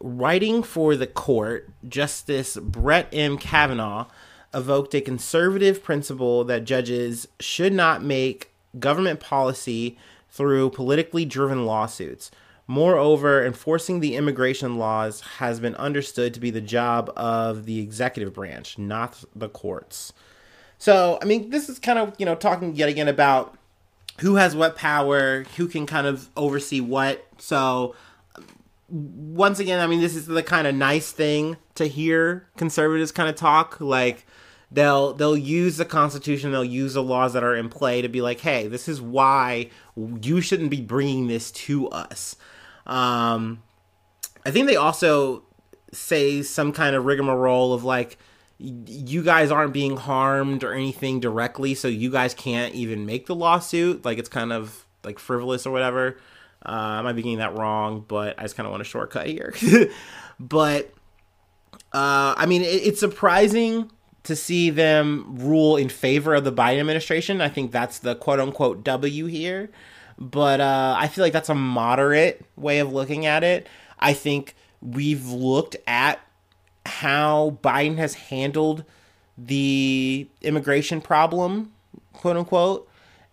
Writing 0.00 0.62
for 0.62 0.96
the 0.96 1.06
court, 1.06 1.68
Justice 1.86 2.56
Brett 2.56 3.08
M. 3.12 3.36
Kavanaugh 3.36 4.06
evoked 4.54 4.94
a 4.94 5.00
conservative 5.00 5.82
principle 5.82 6.44
that 6.44 6.64
judges 6.64 7.28
should 7.38 7.72
not 7.72 8.02
make 8.02 8.50
government 8.78 9.20
policy 9.20 9.98
through 10.28 10.70
politically 10.70 11.24
driven 11.24 11.66
lawsuits. 11.66 12.30
Moreover, 12.66 13.44
enforcing 13.44 13.98
the 13.98 14.14
immigration 14.14 14.78
laws 14.78 15.22
has 15.38 15.58
been 15.58 15.74
understood 15.74 16.32
to 16.34 16.40
be 16.40 16.50
the 16.50 16.60
job 16.60 17.12
of 17.16 17.66
the 17.66 17.80
executive 17.80 18.32
branch, 18.32 18.78
not 18.78 19.24
the 19.34 19.48
courts. 19.48 20.12
So, 20.78 21.18
I 21.20 21.24
mean, 21.24 21.50
this 21.50 21.68
is 21.68 21.80
kind 21.80 21.98
of, 21.98 22.14
you 22.16 22.24
know, 22.24 22.36
talking 22.36 22.76
yet 22.76 22.88
again 22.88 23.08
about 23.08 23.58
who 24.20 24.36
has 24.36 24.54
what 24.54 24.76
power, 24.76 25.44
who 25.56 25.66
can 25.66 25.84
kind 25.84 26.06
of 26.06 26.28
oversee 26.36 26.80
what. 26.80 27.26
So, 27.38 27.96
once 28.88 29.58
again, 29.58 29.80
I 29.80 29.88
mean, 29.88 30.00
this 30.00 30.14
is 30.14 30.26
the 30.26 30.42
kind 30.42 30.66
of 30.66 30.74
nice 30.74 31.10
thing 31.10 31.56
to 31.74 31.86
hear 31.86 32.46
conservatives 32.56 33.10
kind 33.10 33.28
of 33.28 33.34
talk. 33.34 33.80
Like, 33.80 34.24
they'll 34.70 35.12
they'll 35.14 35.36
use 35.36 35.76
the 35.76 35.84
constitution 35.84 36.52
they'll 36.52 36.64
use 36.64 36.94
the 36.94 37.02
laws 37.02 37.32
that 37.32 37.42
are 37.42 37.56
in 37.56 37.68
play 37.68 38.02
to 38.02 38.08
be 38.08 38.20
like 38.20 38.40
hey 38.40 38.66
this 38.68 38.88
is 38.88 39.00
why 39.00 39.68
you 40.22 40.40
shouldn't 40.40 40.70
be 40.70 40.80
bringing 40.80 41.26
this 41.26 41.50
to 41.50 41.88
us. 41.88 42.36
Um 42.86 43.62
i 44.44 44.50
think 44.50 44.66
they 44.66 44.76
also 44.76 45.44
say 45.92 46.42
some 46.42 46.72
kind 46.72 46.94
of 46.96 47.04
rigmarole 47.04 47.74
of 47.74 47.84
like 47.84 48.16
you 48.58 49.22
guys 49.22 49.50
aren't 49.50 49.72
being 49.72 49.96
harmed 49.96 50.62
or 50.62 50.72
anything 50.74 51.18
directly 51.18 51.74
so 51.74 51.88
you 51.88 52.10
guys 52.10 52.34
can't 52.34 52.74
even 52.74 53.06
make 53.06 53.24
the 53.26 53.34
lawsuit. 53.34 54.04
Like 54.04 54.18
it's 54.18 54.28
kind 54.28 54.52
of 54.52 54.84
like 55.02 55.18
frivolous 55.18 55.66
or 55.66 55.70
whatever. 55.70 56.18
Uh, 56.64 56.98
i 56.98 57.02
might 57.02 57.14
be 57.14 57.22
getting 57.22 57.38
that 57.38 57.56
wrong 57.56 58.04
but 58.06 58.38
i 58.38 58.42
just 58.42 58.54
kind 58.54 58.66
of 58.66 58.70
want 58.70 58.82
a 58.82 58.84
shortcut 58.84 59.26
here. 59.26 59.54
But 60.42 60.94
uh, 61.92 62.34
i 62.36 62.46
mean 62.46 62.62
it, 62.62 62.66
it's 62.66 63.00
surprising 63.00 63.90
to 64.24 64.36
see 64.36 64.70
them 64.70 65.36
rule 65.38 65.76
in 65.76 65.88
favor 65.88 66.34
of 66.34 66.44
the 66.44 66.52
Biden 66.52 66.80
administration. 66.80 67.40
I 67.40 67.48
think 67.48 67.72
that's 67.72 67.98
the 67.98 68.14
quote 68.14 68.40
unquote 68.40 68.84
W 68.84 69.26
here. 69.26 69.70
But 70.18 70.60
uh, 70.60 70.94
I 70.98 71.08
feel 71.08 71.24
like 71.24 71.32
that's 71.32 71.48
a 71.48 71.54
moderate 71.54 72.44
way 72.56 72.78
of 72.80 72.92
looking 72.92 73.24
at 73.24 73.42
it. 73.42 73.66
I 73.98 74.12
think 74.12 74.54
we've 74.82 75.26
looked 75.28 75.76
at 75.86 76.20
how 76.84 77.58
Biden 77.62 77.96
has 77.96 78.14
handled 78.14 78.84
the 79.38 80.28
immigration 80.42 81.00
problem, 81.00 81.72
quote 82.12 82.36
unquote, 82.36 82.88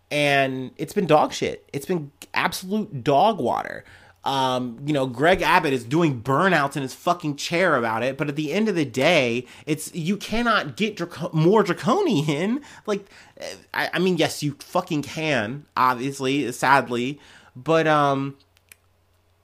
and 0.10 0.72
it's 0.78 0.94
been 0.94 1.08
dog 1.08 1.34
shit. 1.34 1.68
It's 1.74 1.86
been 1.86 2.12
absolute 2.34 3.04
dog 3.04 3.40
water. 3.40 3.84
Um, 4.28 4.78
you 4.86 4.92
know, 4.92 5.08
Greg 5.08 5.42
Abbott 5.42 5.72
is 5.72 5.86
doing 5.86 6.22
burnouts 6.22 6.76
in 6.76 6.82
his 6.82 6.94
fucking 6.94 7.38
chair 7.38 7.78
about 7.78 8.04
it, 8.04 8.18
but 8.18 8.28
at 8.28 8.36
the 8.36 8.52
end 8.52 8.68
of 8.68 8.76
the 8.76 8.84
day, 8.84 9.46
it's 9.66 9.96
you 9.96 10.18
cannot 10.18 10.76
get 10.76 10.98
draco- 10.98 11.32
more 11.32 11.64
draconian. 11.64 12.60
Like, 12.86 13.06
I, 13.74 13.90
I 13.94 14.00
mean, 14.00 14.18
yes, 14.18 14.44
you 14.44 14.58
fucking 14.60 15.02
can, 15.04 15.66
obviously, 15.78 16.52
sadly, 16.52 17.20
but 17.56 17.88
um, 17.88 18.36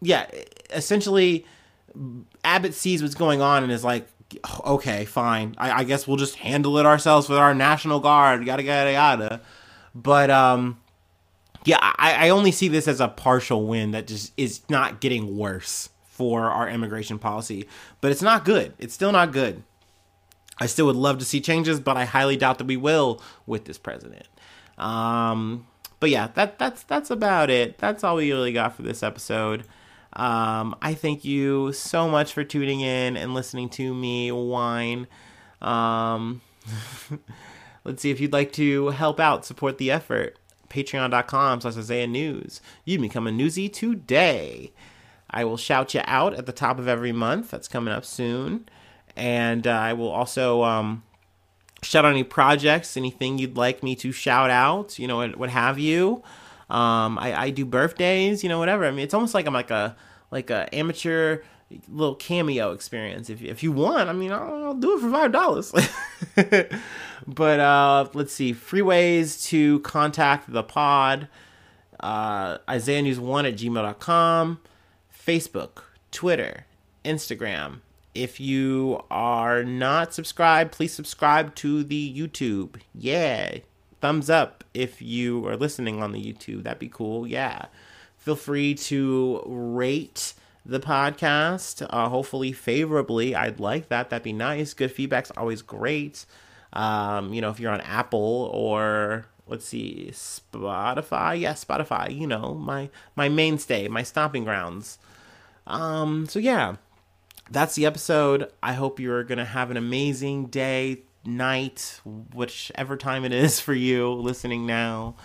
yeah, 0.01 0.27
essentially, 0.71 1.45
Abbott 2.43 2.73
sees 2.73 3.01
what's 3.01 3.15
going 3.15 3.41
on 3.41 3.63
and 3.63 3.71
is 3.71 3.83
like, 3.85 4.07
okay, 4.65 5.05
fine, 5.05 5.55
I, 5.57 5.71
I 5.79 5.83
guess 5.85 6.07
we'll 6.07 6.17
just 6.17 6.35
handle 6.35 6.77
it 6.77 6.85
ourselves 6.85 7.29
with 7.29 7.37
our 7.37 7.53
National 7.53 8.01
Guard, 8.01 8.45
yada 8.45 8.63
yada 8.63 8.91
yada. 8.91 9.41
But 9.95 10.29
um, 10.29 10.77
yeah, 11.65 11.77
I, 11.81 12.27
I 12.27 12.29
only 12.29 12.51
see 12.51 12.67
this 12.67 12.87
as 12.87 12.99
a 12.99 13.07
partial 13.07 13.65
win 13.65 13.91
that 13.91 14.07
just 14.07 14.33
is 14.37 14.61
not 14.69 15.01
getting 15.01 15.37
worse 15.37 15.89
for 16.03 16.49
our 16.49 16.69
immigration 16.69 17.17
policy. 17.17 17.67
But 18.01 18.11
it's 18.11 18.21
not 18.21 18.45
good. 18.45 18.73
It's 18.77 18.93
still 18.93 19.11
not 19.11 19.31
good. 19.31 19.63
I 20.59 20.67
still 20.67 20.85
would 20.85 20.95
love 20.95 21.17
to 21.19 21.25
see 21.25 21.41
changes, 21.41 21.79
but 21.79 21.97
I 21.97 22.05
highly 22.05 22.37
doubt 22.37 22.59
that 22.59 22.67
we 22.67 22.77
will 22.77 23.21
with 23.45 23.65
this 23.65 23.77
president. 23.77 24.27
Um, 24.77 25.67
but 25.99 26.09
yeah, 26.09 26.27
that 26.35 26.59
that's 26.59 26.83
that's 26.83 27.09
about 27.09 27.49
it. 27.49 27.77
That's 27.79 28.03
all 28.03 28.17
we 28.17 28.31
really 28.31 28.53
got 28.53 28.75
for 28.75 28.83
this 28.83 29.01
episode. 29.01 29.63
Um, 30.13 30.75
I 30.81 30.93
thank 30.93 31.25
you 31.25 31.73
so 31.73 32.07
much 32.07 32.33
for 32.33 32.43
tuning 32.43 32.81
in 32.81 33.17
and 33.17 33.33
listening 33.33 33.69
to 33.69 33.93
me 33.93 34.31
whine. 34.31 35.07
Um, 35.59 36.41
let's 37.83 38.03
see 38.03 38.11
if 38.11 38.19
you'd 38.19 38.33
like 38.33 38.51
to 38.53 38.89
help 38.89 39.19
out, 39.19 39.45
support 39.45 39.79
the 39.79 39.89
effort 39.89 40.37
patreon.com 40.73 41.61
slash 41.61 41.77
Isaiah 41.77 42.07
News. 42.07 42.61
You 42.83 42.97
can 42.97 43.03
become 43.03 43.27
a 43.27 43.31
newsie 43.31 43.71
today. 43.71 44.73
I 45.29 45.45
will 45.45 45.57
shout 45.57 45.93
you 45.93 46.01
out 46.05 46.33
at 46.33 46.45
the 46.45 46.51
top 46.51 46.79
of 46.79 46.87
every 46.87 47.11
month. 47.11 47.51
That's 47.51 47.67
coming 47.67 47.93
up 47.93 48.05
soon. 48.05 48.67
And 49.15 49.67
uh, 49.67 49.71
I 49.71 49.93
will 49.93 50.09
also 50.09 50.63
um, 50.63 51.03
shout 51.83 52.05
out 52.05 52.11
any 52.11 52.23
projects, 52.23 52.97
anything 52.97 53.37
you'd 53.37 53.57
like 53.57 53.83
me 53.83 53.95
to 53.97 54.11
shout 54.11 54.49
out, 54.49 54.97
you 54.97 55.07
know, 55.07 55.17
what, 55.17 55.37
what 55.37 55.49
have 55.49 55.77
you. 55.77 56.23
Um, 56.69 57.19
I, 57.19 57.33
I 57.35 57.49
do 57.51 57.65
birthdays, 57.65 58.43
you 58.43 58.49
know, 58.49 58.57
whatever. 58.57 58.85
I 58.85 58.91
mean, 58.91 59.01
it's 59.01 59.13
almost 59.13 59.33
like 59.33 59.45
I'm 59.45 59.53
like 59.53 59.71
a 59.71 59.95
like 60.31 60.49
a 60.49 60.73
amateur 60.73 61.43
little 61.89 62.15
cameo 62.15 62.71
experience. 62.71 63.29
If 63.29 63.41
if 63.41 63.63
you 63.63 63.71
want, 63.71 64.09
I 64.09 64.13
mean, 64.13 64.31
I'll, 64.31 64.65
I'll 64.65 64.73
do 64.73 64.97
it 64.97 65.01
for 65.01 65.11
five 65.11 65.31
dollars. 65.31 65.71
but 67.27 67.59
uh, 67.59 68.07
let's 68.13 68.33
see, 68.33 68.53
free 68.53 68.81
ways 68.81 69.43
to 69.45 69.79
contact 69.81 70.51
the 70.51 70.63
pod. 70.63 71.27
Uh, 71.99 72.57
Isaiah 72.69 73.01
News 73.01 73.19
One 73.19 73.45
at 73.45 73.55
gmail.com, 73.55 74.59
Facebook, 75.25 75.83
Twitter, 76.11 76.65
Instagram. 77.05 77.79
If 78.13 78.39
you 78.39 79.03
are 79.09 79.63
not 79.63 80.13
subscribed, 80.13 80.71
please 80.71 80.93
subscribe 80.93 81.55
to 81.55 81.83
the 81.83 82.13
YouTube. 82.13 82.75
Yeah, 82.93 83.57
thumbs 84.01 84.29
up 84.29 84.63
if 84.73 85.01
you 85.01 85.47
are 85.47 85.55
listening 85.55 86.03
on 86.03 86.11
the 86.11 86.21
YouTube. 86.21 86.63
That'd 86.63 86.79
be 86.79 86.89
cool. 86.89 87.25
Yeah, 87.25 87.67
feel 88.17 88.35
free 88.35 88.75
to 88.75 89.41
rate 89.45 90.33
the 90.65 90.79
podcast, 90.79 91.85
uh, 91.89 92.09
hopefully 92.09 92.51
favorably. 92.51 93.35
I'd 93.35 93.59
like 93.59 93.89
that. 93.89 94.09
That'd 94.09 94.23
be 94.23 94.33
nice. 94.33 94.73
Good 94.73 94.91
feedback's 94.91 95.31
always 95.35 95.61
great. 95.61 96.25
Um, 96.71 97.33
you 97.33 97.41
know, 97.41 97.49
if 97.49 97.59
you're 97.59 97.71
on 97.71 97.81
Apple 97.81 98.49
or 98.53 99.25
let's 99.47 99.65
see, 99.65 100.09
Spotify. 100.11 101.39
Yeah, 101.39 101.53
Spotify. 101.53 102.17
You 102.17 102.27
know, 102.27 102.53
my 102.53 102.89
my 103.15 103.29
mainstay, 103.29 103.87
my 103.87 104.03
stomping 104.03 104.43
grounds. 104.43 104.97
Um, 105.67 106.27
so 106.27 106.39
yeah, 106.39 106.75
that's 107.51 107.75
the 107.75 107.85
episode. 107.85 108.51
I 108.61 108.73
hope 108.73 108.99
you're 108.99 109.23
gonna 109.23 109.45
have 109.45 109.71
an 109.71 109.77
amazing 109.77 110.47
day, 110.47 111.03
night, 111.25 112.01
whichever 112.05 112.97
time 112.97 113.25
it 113.25 113.33
is 113.33 113.59
for 113.59 113.73
you 113.73 114.11
listening 114.13 114.65
now. 114.65 115.15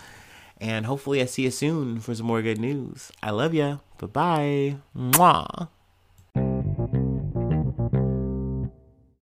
And 0.61 0.85
hopefully, 0.85 1.21
I 1.21 1.25
see 1.25 1.43
you 1.43 1.51
soon 1.51 1.99
for 1.99 2.13
some 2.13 2.25
more 2.27 2.41
good 2.41 2.59
news. 2.59 3.11
I 3.23 3.31
love 3.31 3.53
you. 3.53 3.79
Bye 3.97 4.07
bye. 4.07 4.75
Mwah. 4.95 5.69